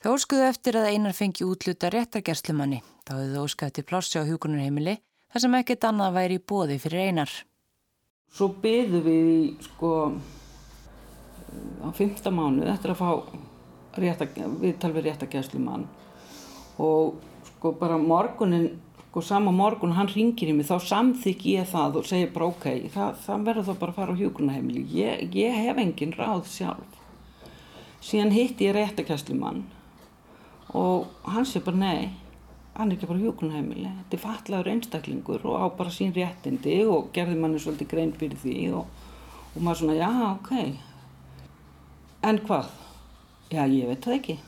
[0.04, 4.28] Það óskuðu eftir að einar fengi útluta réttargerslumanni þá hefðu þau óskað til plássi á
[4.28, 4.98] hjúkunarheimili
[5.36, 7.32] þar sem ekkert annað væri í bóði fyrir einar.
[8.32, 9.90] Svo byðu við í sko
[11.84, 13.10] á fymta mánu eftir að fá
[14.62, 15.84] viðtal við réttargerslumann
[16.80, 17.20] og
[17.50, 22.08] sko bara morgunin sko sama morgun hann ringir í mig þá samþykk ég það og
[22.08, 25.80] segir bara ok, það, það verður þá bara að fara á hjókunaheimili ég, ég hef
[25.84, 27.00] engin ráð sjálf.
[28.00, 29.66] Síðan hitti ég réttakæslumann
[30.72, 32.25] og hann sé bara nei
[32.76, 37.08] hann er ekki bara hjókunaheimili þetta er fatlaður einstaklingur og á bara sín réttindi og
[37.16, 38.90] gerði manni svolítið grein fyrir því og,
[39.54, 40.52] og maður svona já ok
[42.26, 42.70] en hvað?
[43.52, 44.38] Já ég veit það ekki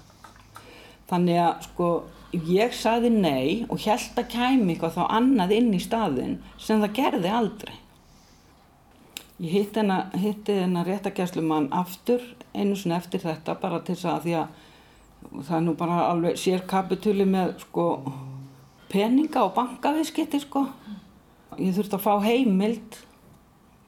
[1.08, 1.90] þannig að sko
[2.32, 6.96] ég saði nei og held að kæmi eitthvað þá annað inn í staðin sem það
[6.98, 7.76] gerði aldrei.
[9.38, 14.64] Ég hitti hennar réttagjæslumann aftur einu svona eftir þetta bara til þess að því að
[15.36, 17.86] það er nú bara alveg sér kapitúli með sko
[18.88, 20.66] peninga og bankaviðskipti sko.
[21.58, 23.00] Ég þurfti að fá heimild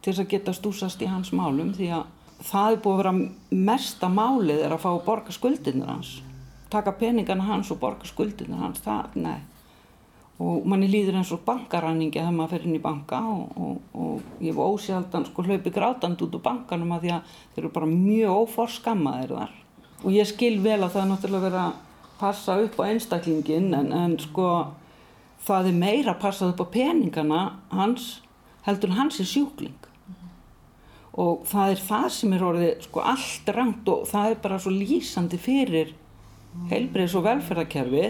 [0.00, 2.08] til þess að geta stúsast í hans málum því að
[2.48, 6.18] það er búið að vera mesta málið er að fá að borga skuldinur hans
[6.70, 9.40] taka peningana hans og borga skuldinu hans, það, nei.
[10.40, 14.38] Og manni líður eins og bankaræningi þegar maður fer inn í banka og, og, og
[14.40, 17.90] ég hef ósjaldan sko hlaupi grátand út úr bankanum að því að þeir eru bara
[17.90, 19.58] mjög óforskammaðir þar.
[20.00, 21.78] Og ég skil vel að það er náttúrulega verið að
[22.20, 24.48] passa upp á einstaklingin en, en sko
[25.44, 28.20] það er meira að passa upp á peningana hans
[28.66, 29.76] heldur hans er sjúkling.
[31.20, 34.72] Og það er það sem er orðið sko allt rangt og það er bara svo
[34.72, 35.94] lýsandi fyrir
[36.70, 38.08] heilbriðs og velferðarkerfi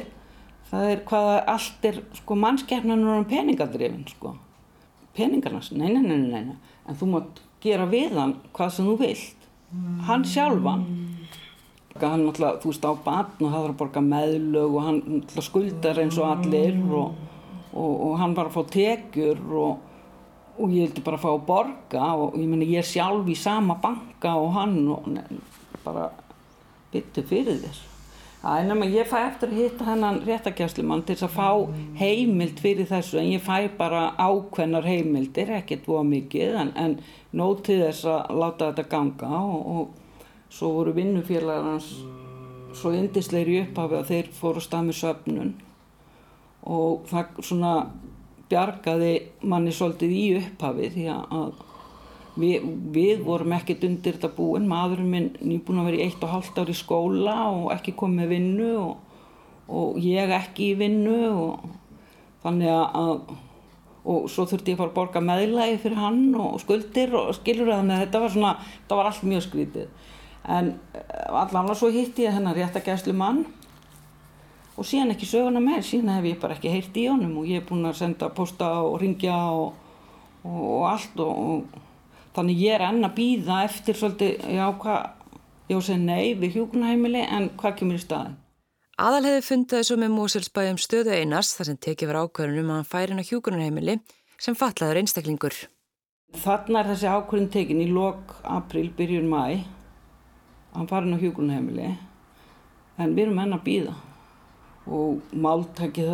[0.70, 4.36] það er hvaða allt er sko mannskeppnarnur um peningadrifin sko.
[5.16, 6.58] Peningarnas, nei, nei, nei, nei.
[6.86, 9.48] En þú mátt gera við hann hvað sem þú vilt.
[10.06, 10.86] Hann sjálfan
[11.98, 15.46] hann náttúrulega, þú veist á batn og það var að borga meðlög og hann náttúrulega
[15.46, 17.20] skuldar eins og allir og,
[17.74, 19.84] og, og hann var að fá tekjur og,
[20.56, 23.80] og ég vildi bara fá að borga og ég menna ég er sjálf í sama
[23.82, 25.26] banka og hann og ne,
[25.84, 26.10] bara
[26.92, 27.86] byttu fyrir þér.
[28.40, 31.48] Það er nefnilega, ég fæ eftir að hitta hennan réttagjastlumann til að fá
[32.00, 36.94] heimild fyrir þessu en ég fæ bara ákveðnar heimildir, ekkert búa mikið en, en
[37.36, 39.99] nót til þess að láta þetta ganga og, og
[40.50, 41.90] svo voru vinnufélagar hans
[42.76, 45.50] svo indisleiri upphafi að þeir fóru stað með söfnun.
[46.70, 47.74] Og það svona
[48.50, 49.12] bjargaði
[49.46, 51.66] manni svolítið í upphafi því að
[52.40, 52.62] Við,
[52.94, 56.58] við vorum ekkert undir þetta búin, maðurinn minn nýbúin að vera í eitt og hálft
[56.62, 59.24] ár í skóla og ekki komið með vinnu og,
[59.66, 61.64] og ég ekki í vinnu og
[62.44, 63.34] þannig að
[64.00, 67.74] og svo þurfti ég að fara að borga meðlægi fyrir hann og skuldir og skilur
[67.74, 70.06] að þetta var svona, þetta var allt mjög skrítið
[70.48, 73.44] en eh, allavega svo hitti ég hennar réttagæslu mann
[74.76, 77.60] og síðan ekki söguna með, síðan hef ég bara ekki heyrt í honum og ég
[77.60, 79.74] er búin að senda posta og ringja og,
[80.44, 81.80] og, og allt og
[82.36, 85.34] þannig ég er enn að býða eftir svolítið, já hvað,
[85.72, 88.38] ég segi nei við hjókunarheimili en hvað kemur í staðin?
[89.00, 92.88] Aðal hefði fundið þessu með Mósilsbæjum stöðu einars þar sem tekið var ákvörðunum að hann
[92.88, 93.94] færi inn á hjókunarheimili
[94.40, 95.56] sem fatlaður einstaklingur.
[96.40, 99.64] Þannig er þessi ákvörðun tekin í lok april, byrjun mæ
[100.74, 101.90] hann farin á hjúgrunheimili
[103.00, 103.96] en við erum enn að býða
[104.90, 106.06] og máltæki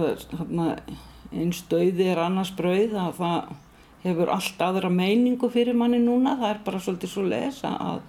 [1.36, 3.54] einn stauði er annars brauð að það
[4.06, 6.36] hefur allt aðra meiningu fyrir manni núna.
[6.40, 8.02] Það er bara svolítið svo les að,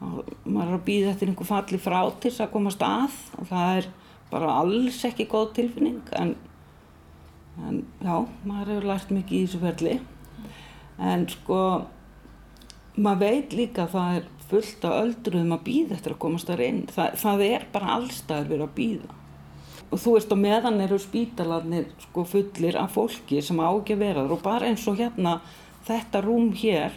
[0.00, 3.16] að maður er að býða eftir einhver falli frá til að komast að.
[3.40, 3.88] Og það er
[4.30, 6.00] bara alls ekki góð tilfinning.
[6.20, 6.34] En,
[7.66, 9.98] en já, maður hefur lært mikið í þessu ferli.
[10.96, 11.60] En sko
[12.96, 16.62] maður veit líka að það er fullt af öldruðum að býða eftir að komast þar
[16.66, 16.82] inn.
[16.92, 19.16] Það, það er bara allstaðar verið að býða.
[19.86, 24.02] Og þú veist, og meðan eru spítalarnir sko fullir af fólki sem á ekki að
[24.02, 25.36] vera þar og bara eins og hérna
[25.86, 26.94] þetta rúm hér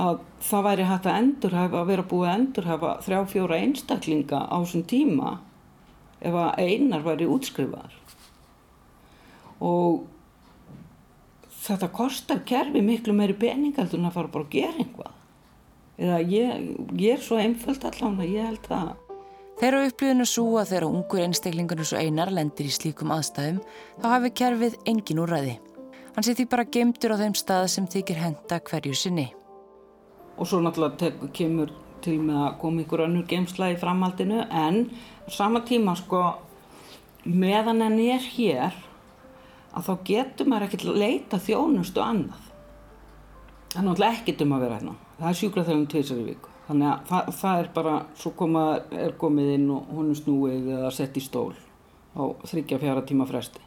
[0.00, 4.56] að það væri hægt að endurhafa, að vera búið að endurhafa þrjá fjóra einstaklinga á
[4.58, 5.36] þessum tíma
[6.20, 7.94] ef að einar væri útskrifaðar.
[9.60, 10.04] Og
[11.60, 15.16] þetta kostar kerfi miklu meiri peningaldur en að fara bara að gera einhvað
[16.00, 18.92] ég, ég er svo einföld allavega, ég held það.
[19.60, 23.58] Þeirra upplýðinu svo að þeirra ungur einstaklingunum svo einar lendir í slíkum aðstæðum
[24.00, 25.58] þá hafi kerfið engin úr ræði.
[26.14, 29.26] Hann sé því bara gemdur á þeim stað sem þykir henda hverju sinni.
[30.40, 34.86] Og svo náttúrulega tek, kemur til með að koma ykkur önnur gemsla í framhaldinu en
[35.28, 36.22] sama tíma sko
[37.28, 38.80] meðan henni er hér
[39.76, 42.48] að þá getur maður ekkert leita þjónustu annað.
[43.68, 46.52] Það er náttúrulega ekkert um að vera hérna það er sjúkraþjálfum tveisar í viku.
[46.68, 48.64] Þannig að það, það er bara svo koma,
[49.06, 51.52] er komið inn og hún er snúið eða sett í stól
[52.14, 53.62] á þryggja fjara tíma fresti.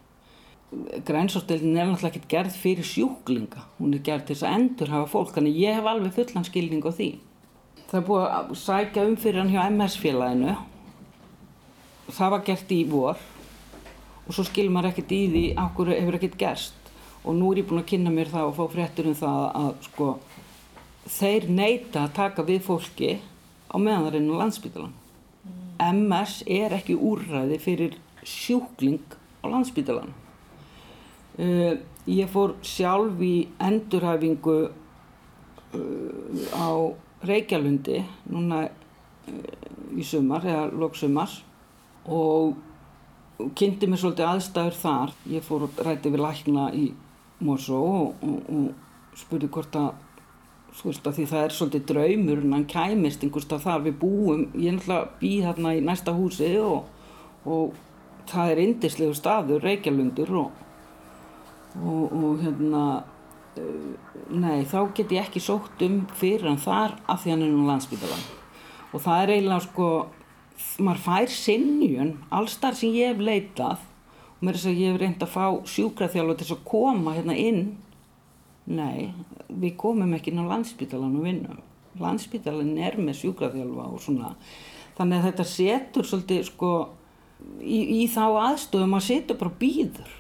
[1.06, 3.68] Grænsástöldin er náttúrulega ekkert gerð fyrir sjúklinga.
[3.78, 5.34] Hún er gerð til þess að endur hafa fólk.
[5.36, 7.10] Þannig ég hef alveg fullan skilning á því.
[7.92, 10.56] Það er búið að sækja um fyrir hann hjá MS félaginu
[12.12, 13.20] það var gert í vor
[14.24, 16.80] og svo skilur maður ekkert í því okkur hefur ekkert gerst.
[17.24, 19.70] Og nú er ég búin að kynna mér það og fá fréttur um það að
[19.88, 20.08] sko
[21.10, 23.13] þeir neyta að taka við fólki
[23.70, 24.94] á meðan það er inn á landsbytalan.
[25.44, 26.04] Mm.
[26.04, 30.13] MS er ekki úrræði fyrir sjúkling á landsbytalan.
[31.34, 36.70] Uh, ég fór sjálf í endurhæfingu uh, á
[37.26, 41.34] Reykjalundi núna uh, í sumar eða loksumar
[42.06, 42.54] og
[43.58, 45.13] kynnti mér svolítið aðstæður þar.
[45.34, 46.88] Ég fór og rætti við lækna í
[47.44, 50.03] Morsó og, og, og spurði hvort að
[50.74, 53.84] Veist, því það er svolítið draumur en hann kæmist einhverstað þar.
[53.86, 56.88] Við búum ég náttúrulega bí hérna í næsta húsi og,
[57.46, 57.76] og
[58.30, 60.64] það er indislegu staður, Reykjalundur og,
[61.78, 62.84] og, og hérna
[63.60, 63.94] uh,
[64.34, 67.68] nei, þá get ég ekki sótt um fyrir hann þar af því hann er nú
[67.68, 68.28] landsbytalan
[68.94, 69.90] og það er eiginlega sko
[70.86, 74.92] maður fær sinnjun alls þar sem ég hef leitað og mér er þess að ég
[74.94, 77.64] hef reynd að fá sjúkraþjálf til að koma hérna inn
[78.71, 79.12] Nei,
[79.49, 81.60] við komum ekki inn á landsbytalan og vinnum.
[81.99, 84.32] Landsbytalan er með sjúkraþjálfa og svona.
[84.97, 86.71] Þannig að þetta setur svolítið sko
[87.60, 90.15] í, í þá aðstofum að setja bara býður.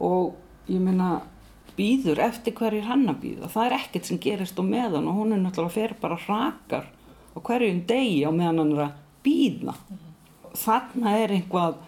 [0.00, 1.10] Og ég meina
[1.76, 3.50] býður eftir hverjir hann að býða.
[3.50, 6.88] Það er ekkert sem gerist á meðan og hún er náttúrulega að fer bara hrakar
[7.34, 9.76] á hverjum degi á meðan hann er að býða.
[10.60, 11.78] Þarna er einhvað,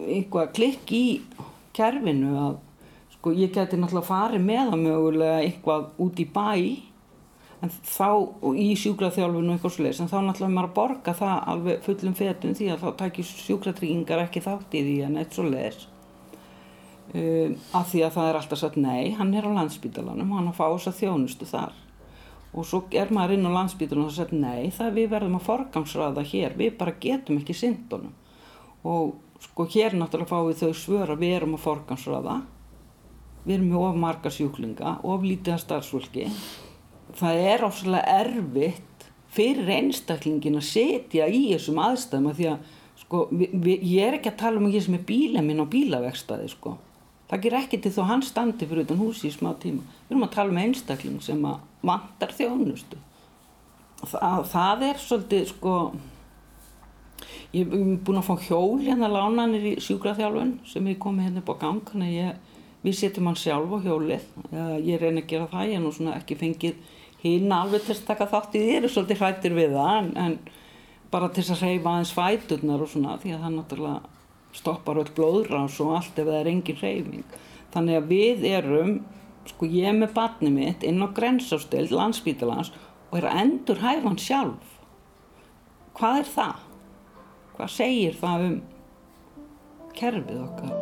[0.00, 1.06] einhvað klikk í
[1.76, 2.60] kerfinu að
[3.22, 6.48] sko ég geti náttúrulega farið með það mögulega eitthvað út í bæ
[7.62, 8.08] en þá,
[8.42, 12.16] og í sjúkraþjálfinu og eitthvað sluðis, en þá náttúrulega maður að borga það alveg fullum
[12.18, 15.84] fetum því að þá takir sjúkratryggingar ekki þátt í því en eitt svo leiðis
[17.14, 20.64] um, af því að það er alltaf satt nei, hann er á landsbítalanum hann fá
[20.64, 21.76] þess að þjónustu þar.
[22.52, 25.46] Og svo er maður inn á landsbítalanum og það satt nei, það við verðum að
[25.46, 28.18] forgangsraða hér, við bara getum ekki syndunum
[28.82, 32.36] og sko hér náttúrulega fáum við þau svör að við erum að forgangsraða
[33.44, 36.28] við erum með of marga sjúklinga, of lítið að starfsfólki.
[37.18, 42.70] Það er ofslega erfitt fyrir einstaklingin að setja í þessum aðstæðum að því að
[43.02, 45.66] sko, við, við, ég er ekki að tala um ekki sem er bíla minn á
[45.72, 46.76] bílavegstaði sko.
[47.32, 49.84] Það ger ekki til þó hann standi fyrir utan húsi í smá tíma.
[50.04, 53.00] Við erum að tala um einstakling sem að vantar þjónustu.
[54.02, 55.76] Það, það er svolítið sko,
[57.54, 61.54] ég hef búin að fá hjól hérna lánanir í sjúkraþjálfun sem ég komi hérna upp
[61.56, 62.51] á gang, þannig að ég
[62.82, 64.24] við setjum hann sjálf á hjólið
[64.82, 68.08] ég reyna að gera það, ég er nú svona ekki fengið hinn alveg til að
[68.08, 70.38] taka þátt í þér og svolítið hrættir við það en, en
[71.12, 74.12] bara til að reyfa aðeins fæturnar og svona því að það náttúrulega
[74.52, 77.36] stoppar öll blóðrás og allt ef það er engin reyfing
[77.72, 78.94] þannig að við erum
[79.48, 82.72] sko ég með barni mitt inn á grensástild landsbítalans
[83.10, 84.78] og er að endur hæfa hann sjálf
[85.98, 86.62] hvað er það?
[87.56, 88.56] hvað segir það um
[89.98, 90.81] kerfið okkar?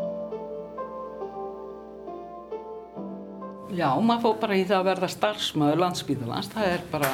[3.71, 7.11] Já, maður fór bara í það að verða starfsmöður landsbíðalans, það er bara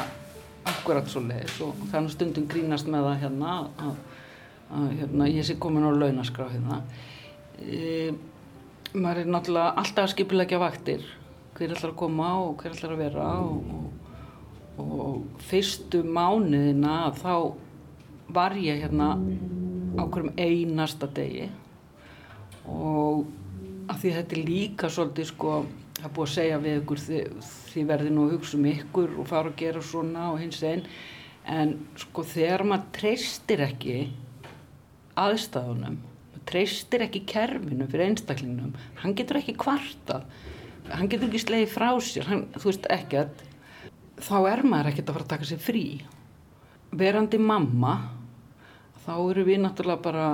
[0.71, 3.51] akkurat svo leiðis og þannig stundum grínast með það hérna
[3.85, 3.99] að,
[4.79, 6.81] að hérna, ég sé komin á launaskrá hérna.
[7.61, 8.15] E,
[8.95, 11.07] maður er náttúrulega alltaf að skipilegja vaktir,
[11.59, 13.71] hver ætlar að koma og hver ætlar að vera og,
[14.81, 17.33] og, og fyrstu mánuðina þá
[18.33, 19.13] var ég hérna
[19.97, 21.51] á hverjum einasta degi
[22.67, 23.27] og
[23.87, 25.59] að því þetta er líka svolítið sko
[26.07, 29.53] það búið að segja við ykkur þið verði nú að hugsa um ykkur og fara
[29.53, 30.85] að gera svona og hins einn
[31.47, 33.97] en sko þegar maður treystir ekki
[35.21, 36.01] aðstæðunum
[36.47, 40.27] treystir ekki kerfinu fyrir einstaklingnum hann getur ekki kvartað
[40.93, 43.47] hann getur ekki slegið frá sér hann, þú veist ekkert
[44.23, 45.87] þá er maður ekkert að fara að taka sér frí.
[46.97, 47.95] Verandi mamma
[49.05, 50.29] þá eru við náttúrulega bara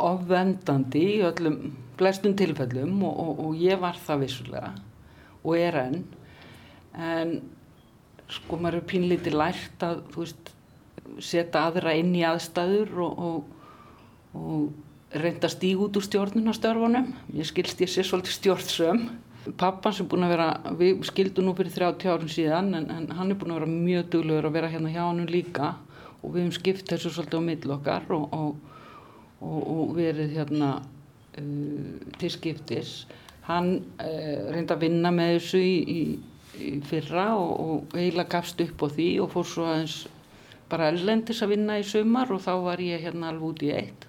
[0.00, 1.60] ofvendandi í öllum
[2.00, 4.72] flestum tilfellum og, og, og ég var það vissulega
[5.40, 6.02] og er enn.
[6.96, 7.36] En
[8.30, 10.52] sko maður er pínlítið lært að veist
[11.20, 13.40] setja aðra inn í aðstæður og,
[14.36, 19.02] og reynda stíg út úr stjórnunastörfunum ég skilst ég sé svolítið stjórnsöm.
[19.58, 23.32] Pappan sem búin að vera við skildum nú fyrir 30 árum síðan en, en hann
[23.32, 25.74] er búin að vera mjög duglegur að vera hérna hjá hann líka.
[26.20, 30.74] Og við hefum skipt þessu svolítið á millokkar og verið hérna
[31.34, 33.04] til skiptis.
[33.46, 33.72] Hann
[34.02, 36.00] uh, reyndi að vinna með þessu í,
[36.58, 39.98] í, fyrra og, og eiginlega gafst upp á því og fór svo aðeins
[40.70, 44.06] bara ellendis að vinna í sumar og þá var ég hérna alveg út í eitt.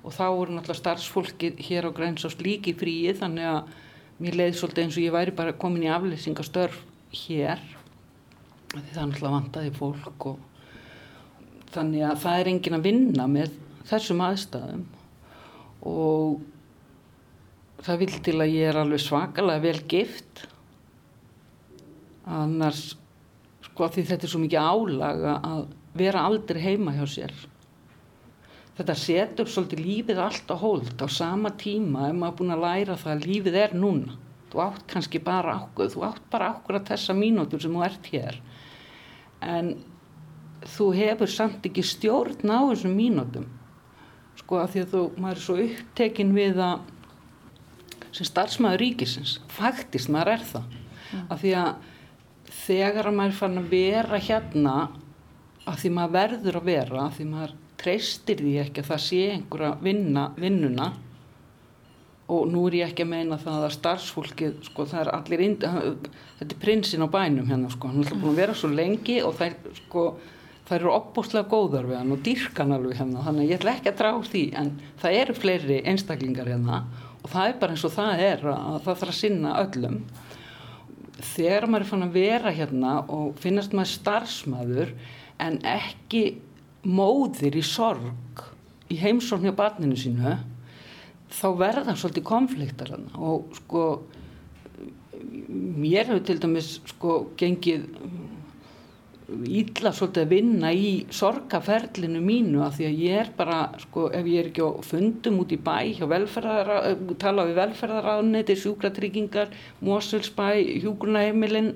[0.00, 3.74] Og þá voru náttúrulega starfsfólki hér á Grænsás líki fríi þannig að
[4.20, 6.78] mér leiði svolítið eins og ég væri bara komin í aflýsingastörf
[7.22, 7.60] hér.
[8.70, 10.46] Því það náttúrulega vantaði fólk og
[11.74, 13.54] þannig að það er engin að vinna með
[13.90, 14.88] þessum aðstæðum
[15.86, 16.40] og
[17.84, 20.44] það vil til að ég er alveg svakalega vel gift.
[22.30, 22.90] Annars
[23.64, 25.62] sko því þetta er svo mikið álaga að
[25.96, 27.32] vera aldrei heima hjá sér.
[28.76, 32.64] Þetta setur svolítið lífið allt á hold á sama tíma ef maður er búin að
[32.64, 34.18] læra það að lífið er núna.
[34.50, 38.10] Þú átt kannski bara ákveð þú átt bara ákveð að þessa mínútur sem þú ert
[38.12, 38.40] hér.
[39.40, 39.72] En
[40.68, 43.48] þú hefur samt ekki stjórn á þessum mínútum
[44.40, 46.88] sko að því að þú, maður er svo upptekinn við að
[48.10, 51.26] sem starfsmæður ríkisins, faktist maður er það, mm.
[51.30, 51.70] að því að
[52.60, 54.74] þegar maður er fann að vera hérna,
[55.68, 59.20] að því maður verður að vera, að því maður treystir því ekki að það sé
[59.36, 60.88] einhverja vinna, vinnuna
[62.30, 65.70] og nú er ég ekki að meina það að starfsfólki, sko það er allir, indi,
[66.38, 69.16] þetta er prinsinn á bænum hérna sko, hann er alltaf búin að vera svo lengi
[69.26, 70.04] og það er sko
[70.70, 73.90] það eru opbúslega góðar við hann og dýrkan alveg hérna þannig að ég ætla ekki
[73.90, 74.68] að drá því en
[75.00, 76.76] það eru fleiri einstaklingar hérna
[77.20, 79.96] og það er bara eins og það er að það þarf að sinna öllum.
[81.30, 84.94] Þegar maður er fann að vera hérna og finnast maður starfsmaður
[85.42, 86.22] en ekki
[86.86, 88.46] móðir í sorg
[88.90, 90.38] í heimsórn hjá barninu sínu
[91.34, 93.10] þá verða svolítið konfliktar hérna.
[93.18, 93.84] Og sko
[95.50, 97.90] mér hefur til dæmis sko gengið
[99.30, 104.26] ítla svolítið að vinna í sorgaferlinu mínu af því að ég er bara, sko, ef
[104.26, 109.52] ég er ekki á fundum út í bæ hjá velferðara, eh, tala við velferðaráðneti, sjúkratryggingar,
[109.86, 110.48] Moselsbæ,
[110.82, 111.74] hjúgrunaheimilin,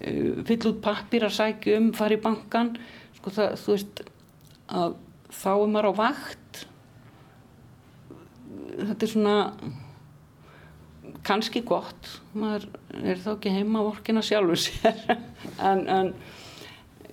[0.00, 2.76] eh, fyll út pappir að sækja um, fara í bankan,
[3.18, 4.04] sko það, þú veist,
[4.68, 4.96] að
[5.30, 6.66] þá er maður á vakt,
[8.76, 9.36] þetta er svona
[11.26, 12.68] kannski gott, maður
[13.02, 15.18] er þá ekki heima á orkina sjálfur sér,
[15.70, 16.12] en, en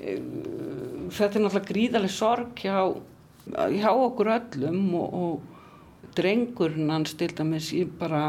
[0.03, 2.77] þetta er náttúrulega gríðarlega sorg hjá,
[3.73, 8.25] hjá okkur öllum og, og drengurinn hans til dæmis ég bara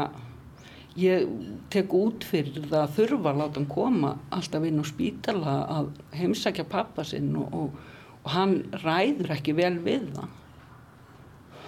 [0.95, 1.27] ég
[1.73, 5.91] tek út fyrir það að þurfa að láta hann koma alltaf inn á spítala að
[6.15, 10.33] heimsækja pappa sinn og, og, og hann ræður ekki vel við það.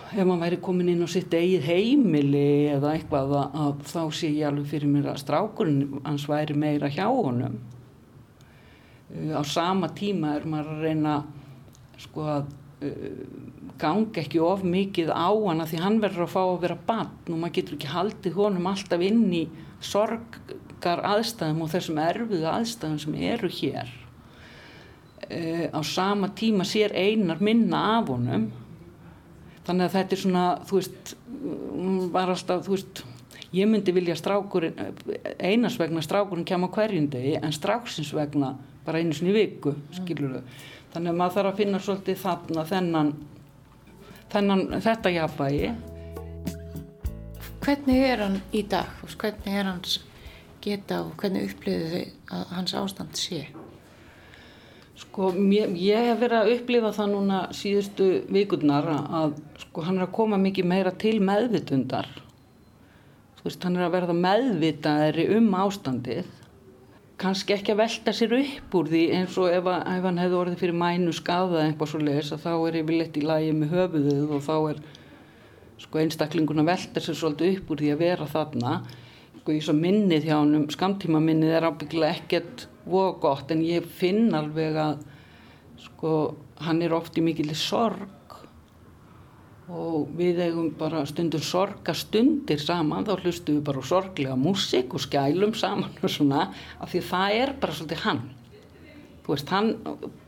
[0.08, 4.30] Ef maður væri komin inn á sitt eigið heimili eða eitthvað að, að þá sé
[4.32, 7.60] ég alveg fyrir mér að strákurinn hans væri meira hjá honum
[9.08, 11.14] á sama tíma er maður að reyna
[12.02, 12.50] sko að
[12.84, 13.22] uh,
[13.80, 17.40] gangi ekki of mikið á hana því hann verður að fá að vera bann og
[17.40, 19.44] maður getur ekki haldið honum alltaf inn í
[19.80, 23.92] sorgar aðstæðum og þessum erfiðu aðstæðum sem eru hér.
[25.28, 28.50] Uh, á sama tíma sér einar minna af honum.
[29.68, 31.14] Þannig að þetta er svona þú veist,
[32.14, 33.04] var alltaf þú veist,
[33.56, 34.78] ég myndi vilja strákurinn
[35.40, 38.54] einars vegna strákurinn kemur hverjum degi en stráksins vegna
[38.88, 40.58] bara einu sinni viku, skilur þau.
[40.94, 43.14] Þannig að maður þarf að finna svolítið þarna þennan,
[44.34, 45.72] þennan þetta jafnvægi.
[47.68, 49.00] Hvernig er hann í dag?
[49.12, 49.98] Hvernig er hans
[50.64, 53.42] geta og hvernig upplýðu þau að hans ástand sé?
[54.98, 60.08] Sko, mér, ég hef verið að upplifa það núna síðustu vikurnar að sko, hann er
[60.08, 62.10] að koma mikið meira til meðvitundar.
[63.38, 66.32] Þú veist, hann er að verða meðvitaðri um ástandið.
[67.18, 70.38] Kannski ekki að velta sér upp úr því eins og ef, að, ef hann hefði
[70.38, 74.34] orðið fyrir mænu skafað eitthvað svo leiðis að þá er yfirleitt í lagi með höfuðuð
[74.38, 74.82] og þá er
[75.82, 78.76] sko, einstaklingun að velta sér svolítið upp úr því að vera þarna.
[79.40, 83.90] Sko, ég svo minnið hjá hann skamtíma minnið er ábyggilega ekkert voða gott en ég
[83.98, 85.02] finn alveg að
[85.88, 86.14] sko
[86.68, 88.06] hann er oft í mikil sorg
[89.68, 95.56] og við eigum bara stundum sorgastundir saman þá hlustum við bara sorglega músik og skælum
[95.58, 96.50] saman og svona
[96.80, 98.22] af því það er bara svolítið hann.
[99.26, 99.74] Þú veist, hann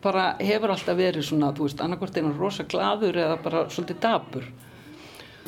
[0.04, 4.02] bara hefur alltaf verið svona, þú veist, annarkvært er hann rosa gladur eða bara svolítið
[4.04, 4.50] dabur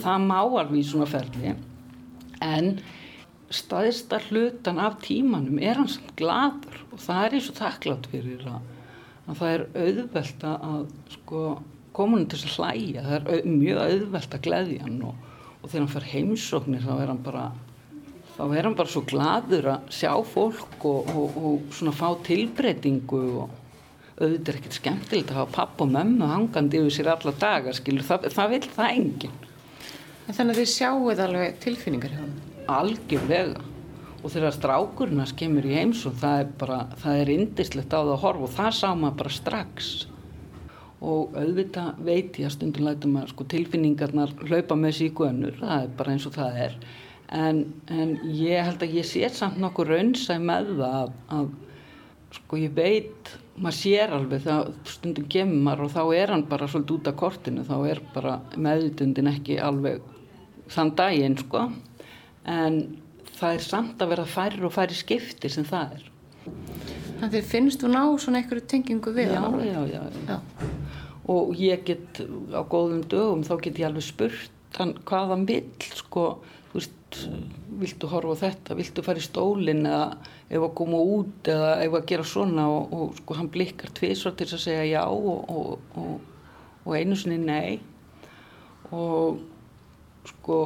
[0.01, 1.53] það má alveg í svona ferli
[2.41, 2.71] en
[3.51, 8.45] staðista hlutan af tímanum er hann sem gladur og það er eins og þakklátt fyrir
[8.49, 8.61] að,
[9.27, 10.81] að það er auðvelt að
[11.17, 11.43] sko
[11.95, 15.29] komunum til að hlæja, það er mjög auðvelt að gleyðja hann og,
[15.61, 17.45] og þegar hann fer heimsóknir þá er hann bara
[18.35, 23.23] þá er hann bara svo gladur að sjá fólk og, og, og svona fá tilbreytingu
[23.43, 23.57] og
[24.21, 28.05] auðvitað er ekkert skemmtilegt að hafa papp og mömmu hangandi yfir sér alla dagar, skilur,
[28.05, 29.35] það, það vil það enginn.
[30.27, 32.35] En þannig að þið sjáuð alveg tilfinningar hjá hann?
[32.71, 33.67] Algjörlega
[34.21, 38.21] og þegar strákurna skemmur í heimsókn það er bara, það er indislegt á það að
[38.21, 39.91] horfa og það sá maður bara strax
[41.01, 45.85] og auðvitað veit ég að stundum lætum að sko, tilfinningarnar hlaupa með síku önnur, það
[45.87, 46.75] er bara eins og það er.
[47.31, 52.59] En, en ég held að ég sé samt nokkuð raunsæg með það að, að sko
[52.61, 53.31] ég veit
[53.61, 57.65] maður sér alveg það stundum gemmar og þá er hann bara svolítið út af kortinu,
[57.67, 60.05] þá er bara meðutundin ekki alveg
[60.71, 61.65] þann daginn sko.
[62.47, 62.81] En
[63.39, 66.05] það er samt að vera færri og færri skipti sem það er.
[67.21, 70.60] Þannig finnst þú ná svona einhverju tengingu við já, já, já, já
[71.31, 75.63] og ég get á góðum dögum þá get ég alveg spurt hann hvað hann vil
[75.97, 76.25] sko,
[76.71, 77.19] þú veist,
[77.81, 78.77] viltu horfa þetta?
[78.79, 80.05] Viltu fara í stólinn eða
[80.51, 82.67] ef að koma út eða ef að gera svona?
[82.71, 86.19] Og, og sko hann blikkar tvísvar til að segja já og, og,
[86.85, 87.79] og einu sinni nei.
[88.95, 89.41] Og
[90.31, 90.61] sko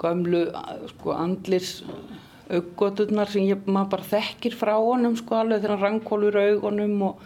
[0.00, 0.46] gömlu
[0.92, 1.78] sko andlis
[2.46, 7.24] auggoturnar sem ég, maður bara þekkir frá honum sko alveg þegar hann rangkólur augunum og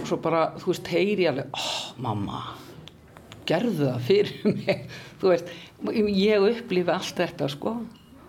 [0.00, 2.42] og svo bara, þú veist, heyri alveg oh, mamma,
[3.48, 4.86] gerðu það fyrir mig.
[5.20, 5.52] Þú veist,
[6.12, 7.76] ég upplifi allt þetta sko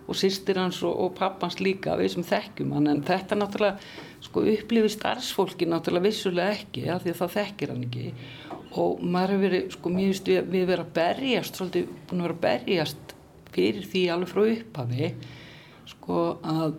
[0.08, 4.44] og sýstir hans og, og pappans líka við sem þekkjum hann, en þetta náttúrulega sko
[4.54, 8.06] upplifi starfsfólki náttúrulega vissulega ekki, ja, því að það þekkir hann ekki.
[8.78, 12.28] Og maður hefur verið sko mér finnst við, við verið að berjast svolítið, búin að
[12.28, 13.14] vera að berjast
[13.54, 15.10] fyrir því alveg frá upphafi
[15.88, 16.78] sko að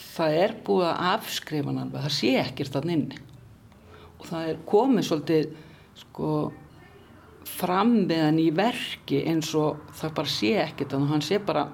[0.00, 3.20] það er búið að afskrifa hann alveg, það sé ekkert þann inni
[4.20, 5.52] og það er komið svolítið
[6.00, 6.32] sko
[7.50, 11.38] fram með hann í verki eins og það bara sé ekkert þannig að hann sé
[11.44, 11.64] bara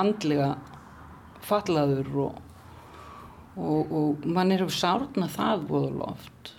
[0.00, 0.52] andlega
[1.48, 2.38] fallaður og,
[3.56, 6.54] og, og mann er að sárna það voðaloft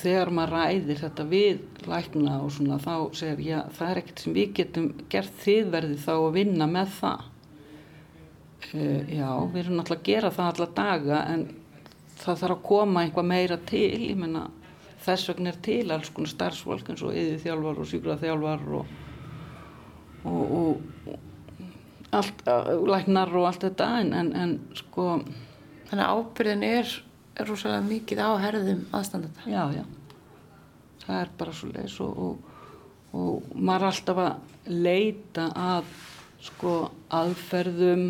[0.00, 4.36] þegar maður ræðir þetta við lækna og svona þá segir já það er ekkert sem
[4.36, 7.26] við getum gert þið þá að vinna með það.
[8.70, 11.44] Uh, já við erum náttúrulega að gera það alla daga en
[12.20, 14.46] það þarf að koma einhvað meira til ég menna
[15.04, 18.96] þess vegna er til alls konar starfsfólk eins og yfir þjálfar og sjúkrað þjálfar og,
[20.30, 21.14] og, og
[22.16, 22.42] allt,
[22.90, 25.12] læknar og allt þetta en, en, en sko
[25.90, 26.90] Þannig að ábyrðin er,
[27.34, 29.82] er rosalega mikið á herðum aðstandanda Já, já.
[31.02, 32.20] Það er bara svo leiðis og,
[33.10, 35.88] og maður er alltaf að leita að
[36.46, 36.74] sko
[37.10, 38.02] aðferðum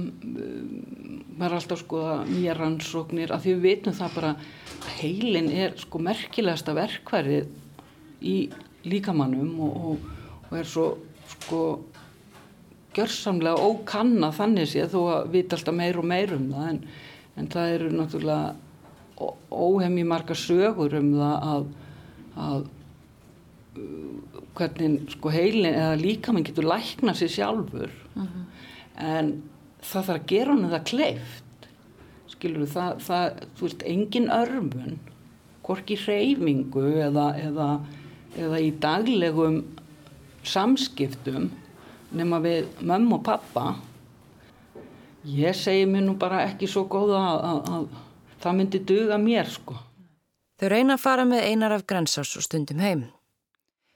[1.39, 4.33] maður er alltaf sko nýja rannsóknir af því við veitum það bara
[5.01, 7.49] heilin er sko merkilegasta verkværið
[8.21, 8.37] í
[8.85, 10.11] líkamannum og, og,
[10.49, 10.87] og er svo
[11.31, 11.63] sko
[12.97, 16.83] gjörsamlega ókanna þannig sé þó að vita alltaf meir og meir um það en,
[17.39, 21.67] en það eru náttúrulega óhemmi marga sögur um það að,
[22.45, 22.69] að
[23.81, 28.47] uh, hvernig sko heilin eða líkamann getur lækna sér sjálfur uh -huh.
[28.97, 29.35] En
[29.81, 31.47] það þarf að gera hann eða kleift
[32.41, 34.99] skilur það, það, þú veist, engin örfun,
[35.67, 37.69] hvorki hreyfingu eða, eða,
[38.41, 39.61] eða í daglegum
[40.47, 41.51] samskiptum
[42.17, 43.67] nema við mömmu og pappa.
[45.29, 49.53] Ég segi mér nú bara ekki svo góða að, að, að það myndi duga mér
[49.53, 49.77] sko.
[50.61, 53.07] Þau reyna að fara með einar af grensás og stundum heim.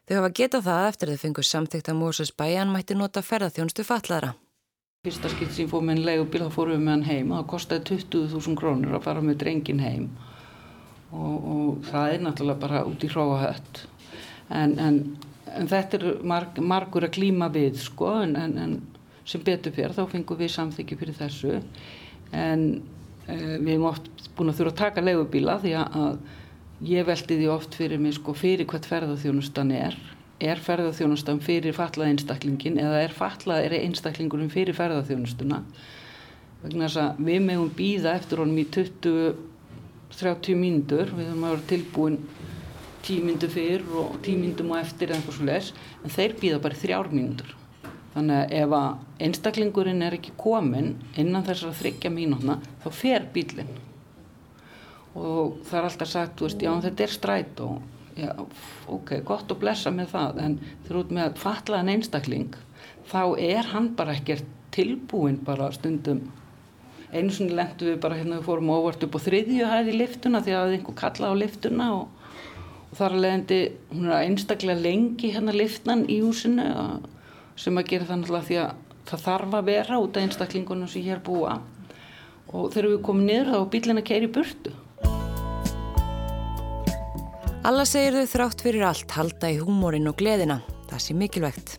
[0.04, 4.34] Þau hafa getað það eftir þau fengur samþygt að Mósus bæjan mætti nota ferðarþjónstu fallara.
[5.04, 7.32] Fyrsta skipt sem ég fór með einn legubíl þá fórum við með hann heim.
[7.32, 10.06] Og það kostiði 20.000 krónur að fara með drengin heim.
[11.12, 13.82] Og, og það er náttúrulega bara út í hróahött
[14.48, 14.96] en, en,
[15.52, 18.74] en þetta er marg, margur að klíma við sko en, en
[19.28, 21.60] sem betur fyrir þá fengum við samþykki fyrir þessu.
[22.32, 22.64] En
[23.28, 26.18] e, við hefum oft búin að þurfa að taka leigubíla því að
[26.88, 30.00] ég veldi því oft fyrir mig sko fyrir hvert ferðarþjónustan er
[30.42, 35.62] er ferðarþjónustan fyrir fatlað einstaklingin eða er fatlað er einstaklingurum fyrir ferðarþjónustuna
[36.64, 41.12] vegna þess að við meðum býða eftir honum í 20-30 mínútur.
[41.12, 42.18] Við höfum að vera tilbúin
[43.04, 47.10] tímyndu fyrr og tímyndum og eftir eða eitthvað svo les en þeir býða bara þrjár
[47.12, 47.50] mínútur.
[48.14, 53.74] Þannig að ef að einstaklingurinn er ekki komin innan þessara þryggja mínútna þá fer bílinn
[55.14, 58.30] og það er alltaf sagt, veist, já þetta er stræt og já,
[58.90, 62.56] ok, gott að blessa með það en þegar út með fatlaðan einstakling
[63.10, 66.24] þá er hann bara ekkert tilbúin bara stundum.
[67.14, 70.54] Einu svona lendu við bara hérna við fórum óvart upp á þriðju hæði liftuna því
[70.58, 72.08] að einhver kalla á liftuna og,
[72.90, 73.60] og þar að leiðandi
[73.92, 76.66] hún er einstaklega lengi hérna liftan í húsinu
[77.60, 78.72] sem að gera það náttúrulega því að
[79.04, 81.60] það þarf að vera út af einstaklingunum sem hér búa.
[82.54, 84.74] Og þegar við komum niður þá bílina keiri burtu
[87.64, 90.58] Alla segir þau þrátt fyrir allt halda í húmórin og gleðina.
[90.90, 91.70] Það sé mikilvægt.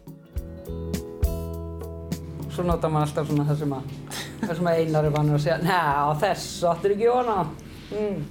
[2.56, 3.92] Svo nota maður alltaf svona það sem að,
[4.40, 5.82] það sem að einar er vannur að segja Næ,
[6.24, 7.36] þess áttur ekki vona.
[7.92, 8.24] Mm.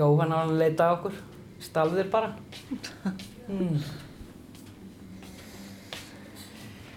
[0.00, 1.18] Jóhann var að leita á okkur.
[1.60, 2.32] Stalðir bara.
[3.52, 3.82] Mm.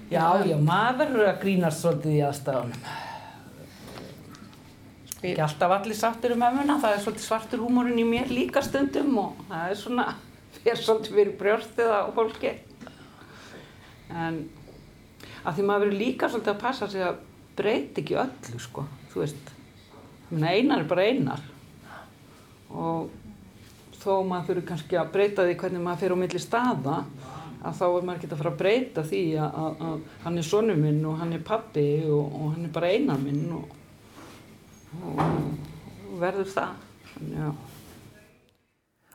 [0.08, 2.24] Já, já, maður verður að grínast svolítið í
[5.26, 8.62] aðstafanum ekki alltaf allir sáttir um ömmuna, það er svolítið svartur húmórin í mér líka
[8.62, 10.06] stundum og það er svona,
[10.62, 12.54] fyrir svolítið fyrir brjörstið á fólki.
[14.14, 14.40] En
[15.46, 17.22] að því maður verður líka svolítið að passa sig að
[17.56, 19.54] breyti ekki öllu, sko, þú veist.
[20.36, 21.44] Einar er bara einar
[22.76, 23.14] og
[24.02, 26.98] þó maður fyrir kannski að breyta því hvernig maður fyrir á milli staða
[27.66, 30.48] að þá er maður ekki að fara að breyta því að, að, að hann er
[30.50, 33.85] sonu minn og hann er pappi og, og hann er bara einar minn og
[35.04, 36.76] og verður það.
[37.32, 37.50] Já.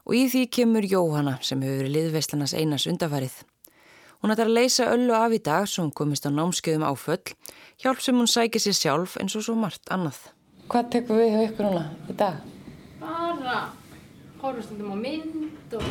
[0.06, 3.36] Og í því kemur Jóhanna sem hefur verið liðveislarnas einas undafarið.
[4.20, 7.32] Hún ætlar að leysa öllu af í dag hún komist á námskeiðum áföll,
[7.80, 10.18] hjálp sem hún sækir sér sjálf eins og svo margt annað.
[10.68, 12.42] Hvað tekur við hjá ykkur núna í dag?
[13.00, 13.60] Bara
[14.42, 15.86] horfustundum á mynd og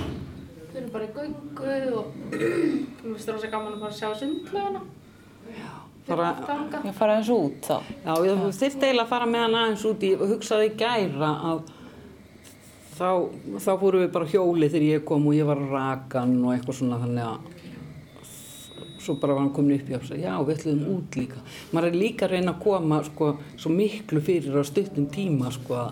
[0.69, 2.13] fyrir bara í göngu og
[3.01, 4.83] mér finnst það rosa gaman að fara að sjá sundlöguna
[6.09, 6.29] fara,
[6.85, 7.77] ég fara eins út þá.
[8.05, 11.61] Já, ég þurfti eiginlega að fara með hann aðeins út í og hugsaði gæra að
[12.97, 13.09] þá,
[13.65, 16.99] þá fóru við bara hjóli þegar ég kom og ég var rakan og eitthvað svona
[17.03, 17.55] þannig að
[18.99, 21.39] svo bara var hann komin upp í og sagði já við ætlum út líka.
[21.71, 25.85] Maður er líka að reyna að koma sko svo miklu fyrir á stuttum tíma sko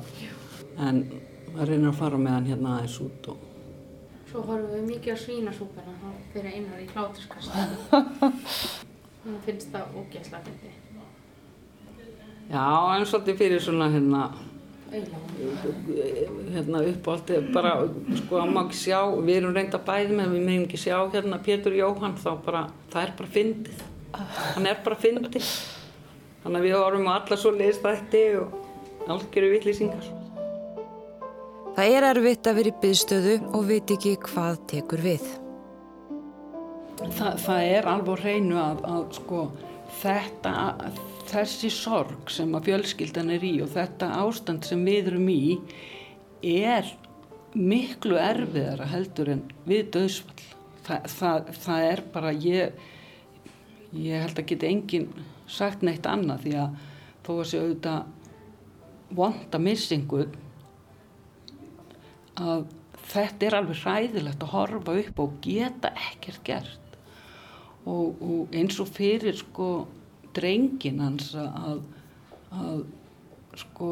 [0.84, 1.06] en
[1.54, 3.44] maður reyna að fara með hann hérna aðeins út og
[4.28, 8.84] Svo horfum við mikið á svínasúpuna fyrir einar í hláturskast
[9.28, 10.70] Hún finnst það ógeðslega fyndi.
[12.48, 14.22] Já, en svolítið fyrir svona hérna,
[16.54, 17.74] hérna upp á allt, bara
[18.22, 21.40] sko að maður ekki sjá, við erum reynda bæði með, við meðum ekki sjá hérna
[21.44, 22.62] Pétur Jóhann, þá bara,
[22.94, 23.82] það er bara fyndið.
[24.56, 25.50] Hann er bara fyndið.
[26.46, 30.08] Þannig að við horfum á alla svo leiðstætti og allt gerur vittlýsingar.
[31.76, 35.28] Það er erfitt að vera í byðstöðu og veit ekki hvað tekur við.
[36.98, 39.42] Þa, það er alveg hreinu að, að sko,
[40.00, 40.54] þetta,
[41.30, 45.42] þessi sorg sem að fjölskyldan er í og þetta ástand sem við erum í
[46.42, 46.90] er
[47.54, 50.48] miklu erfiðara heldur en við döðsvall.
[50.88, 52.82] Þa, það, það er bara, ég,
[53.94, 55.08] ég held að geta enginn
[55.48, 56.82] sagt neitt annað því að
[57.28, 60.34] þó að sé auðvitað vonda missinguð
[62.42, 62.66] að
[63.08, 66.87] þetta er alveg hræðilegt að horfa upp og geta ekkert gert
[67.88, 69.72] og, og eins og fyrir sko
[70.36, 71.82] drengin hans að,
[72.54, 72.82] að
[73.58, 73.92] sko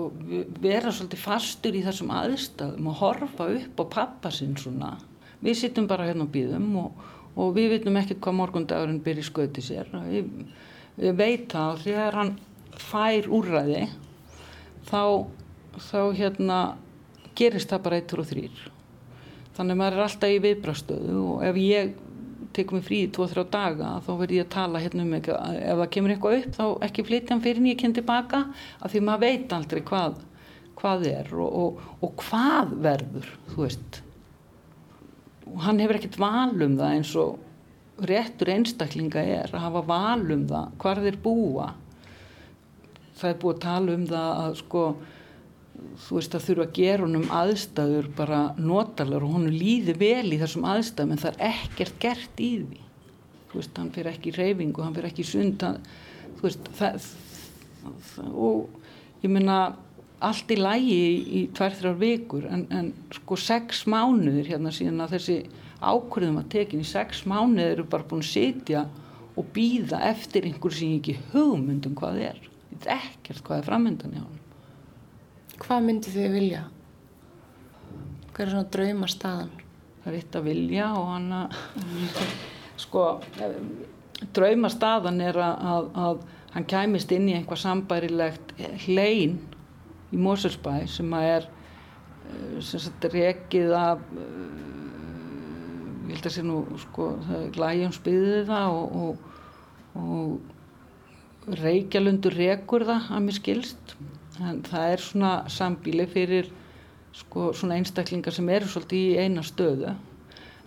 [0.61, 4.93] vera svolítið fastur í þessum aðstæðum og horfa upp á pappa sinn svona.
[5.41, 9.63] Við sittum bara hérna og býðum og, og við vitum ekkert hvað morgundagurinn byrjir skauti
[9.65, 9.89] sér.
[10.05, 10.29] Við,
[10.99, 12.35] við veit að þegar hann
[12.79, 13.87] fær úrræði
[14.89, 15.25] þá,
[15.79, 16.59] þá hérna
[17.37, 18.63] gerist það bara eittur og þrýr
[19.55, 21.93] þannig að maður er alltaf í viðbrastöðu og ef ég
[22.56, 25.80] tekum við frí í 2-3 daga þá verður ég að tala hérna um eitthvað ef
[25.82, 28.41] það kemur eitthvað upp þá ekki flytja hann fyrir en ég kemur tilbaka
[28.80, 30.20] af því maður veit aldrei hvað,
[30.80, 34.01] hvað er og, og, og hvað verður þú veist.
[35.45, 40.32] Og hann hefur ekkert val um það eins og réttur einstaklinga er að hafa val
[40.36, 41.68] um það hvar þeir búa.
[43.16, 44.88] Það er búið að tala um það að sko
[46.05, 50.39] þú veist að þurfa að gera honum aðstæður bara notalar og honum líði vel í
[50.41, 52.81] þessum aðstæðum en það er ekkert gert í því.
[53.51, 55.63] Þú veist, hann fyrir ekki í reyfingu, hann fyrir ekki í sund
[56.36, 57.09] þú veist, það,
[58.11, 59.59] það og ég meina
[60.25, 65.05] allt í lægi í, í tvær, þrjár vikur en, en sko sex mánuðir hérna síðan
[65.05, 65.38] að þessi
[65.86, 68.86] ákvörðum að tekin í sex mánuðir eru bara búin að sitja
[69.36, 72.41] og býða eftir einhver sem ekki hugmyndum hvað er.
[72.71, 74.44] Þetta er ekkert hvað er framöndan í honum
[75.62, 76.64] Hvað myndi þið vilja?
[78.34, 79.53] Hvað er svona drauma staðan?
[80.06, 81.56] það er eitt að vilja og hann að
[82.78, 83.03] sko
[84.36, 86.20] drauma staðan er að, að,
[86.53, 88.53] hann kæmist inn í einhvað sambærilegt
[88.86, 89.39] hlein
[90.14, 94.62] í Moselsbæ sem að er eh, sem sagt rekið af eh,
[96.06, 97.10] ég held að sé nú sko
[97.58, 103.97] Læjónsbyðið það og, og, og Reykjalundur rekur það að mér skilst
[104.43, 106.49] en það er svona sambíli fyrir
[107.15, 109.93] sko svona einstaklingar sem eru svolítið í eina stöðu.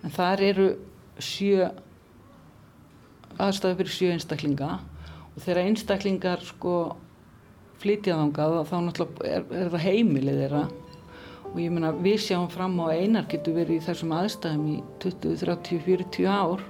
[0.03, 0.69] En þar eru
[1.21, 1.67] sjö
[3.37, 4.71] aðstæðu fyrir sjö einstaklinga.
[5.35, 6.75] Og þegar einstaklingar sko
[7.79, 10.63] flytja þangað þá náttúrulega er, er það heimilið þeirra.
[11.49, 14.75] Og ég meina við sjáum fram á að einar getur verið í þessum aðstæðum í
[15.05, 16.65] 20, 30, 40 ár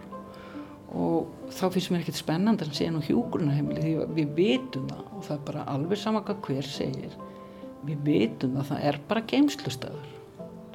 [0.89, 5.03] og þá finnst mér ekkert spennandi að segja nú hjúgrunarheimili því að við vitum það
[5.09, 7.19] og það er bara alveg sama hvað hver segir.
[7.85, 10.15] Við vitum það, það er bara geimslustöður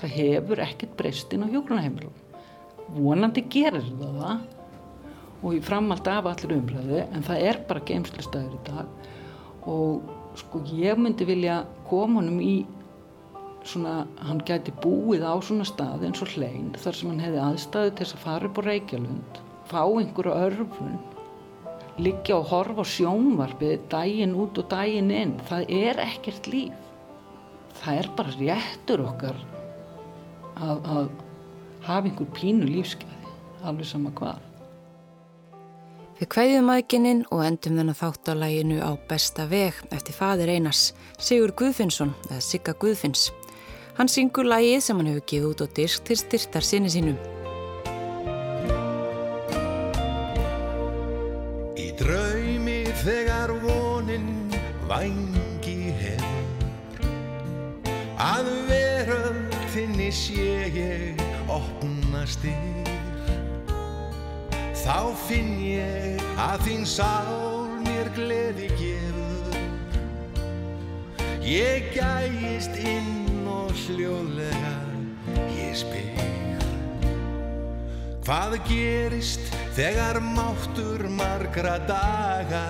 [0.00, 2.22] það hefur ekkert breyst inn á hjúgrunarheimilum
[2.92, 4.42] vonandi gerir það það
[5.44, 9.10] og í framhald af allir umræðu en það er bara geimslustöður í dag.
[9.68, 10.06] Og
[10.40, 12.54] sko ég myndi vilja koma honum í
[13.64, 17.92] svona, hann gæti búið á svona stað eins og hlein þar sem hann hefði aðstæðu
[17.92, 19.42] til þess að fara upp á Reykjalund
[19.74, 20.96] fá einhverju örfun
[21.98, 26.88] liggja og horfa á sjónvarpið daginn út og daginn inn það er ekkert líf
[27.82, 29.38] það er bara réttur okkar
[30.54, 31.12] að, að
[31.84, 34.42] hafa einhver pínu lífskeiði alveg sama hvað
[36.14, 42.14] Við kvæðjum aðginnin og endum þennan þátt á besta veg eftir fadir Einars, Sigur Guðfinnsson
[42.30, 43.32] eða Sigga Guðfinns.
[43.98, 47.18] Hann syngur lægið sem hann hefur gefið út á disk til styrtar sinni sínum.
[54.94, 57.06] Vangi hefur
[58.22, 62.92] að veröldinni sé ég opnast yfir
[64.84, 69.56] Þá finn ég að þín sál mér gleði gefur.
[71.40, 74.74] Ég gæist inn og hljóðlega
[75.56, 76.68] ég spyr
[78.28, 82.64] Hvað gerist þegar máttur margra daga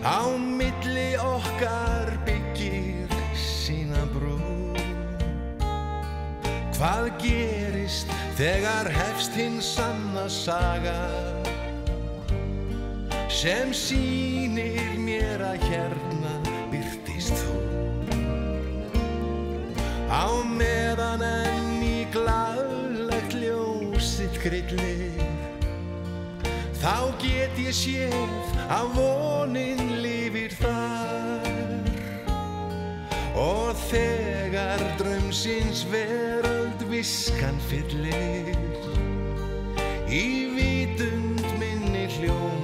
[0.00, 4.40] Á milli okkar byggir sína brú.
[6.72, 10.96] Hvað gerist þegar hefst hinn sanna saga?
[13.28, 16.32] Sem sýnir mér að hérna
[16.72, 17.60] byrtist þú.
[20.08, 25.29] Á meðan enn í glaðlegt ljósitt grillir
[26.80, 31.88] þá get ég séð að vonin lifir þar.
[33.40, 38.56] Og þegar draumsins veröld viskan fyllir
[40.10, 40.24] í
[40.56, 42.59] vitund minni hljómar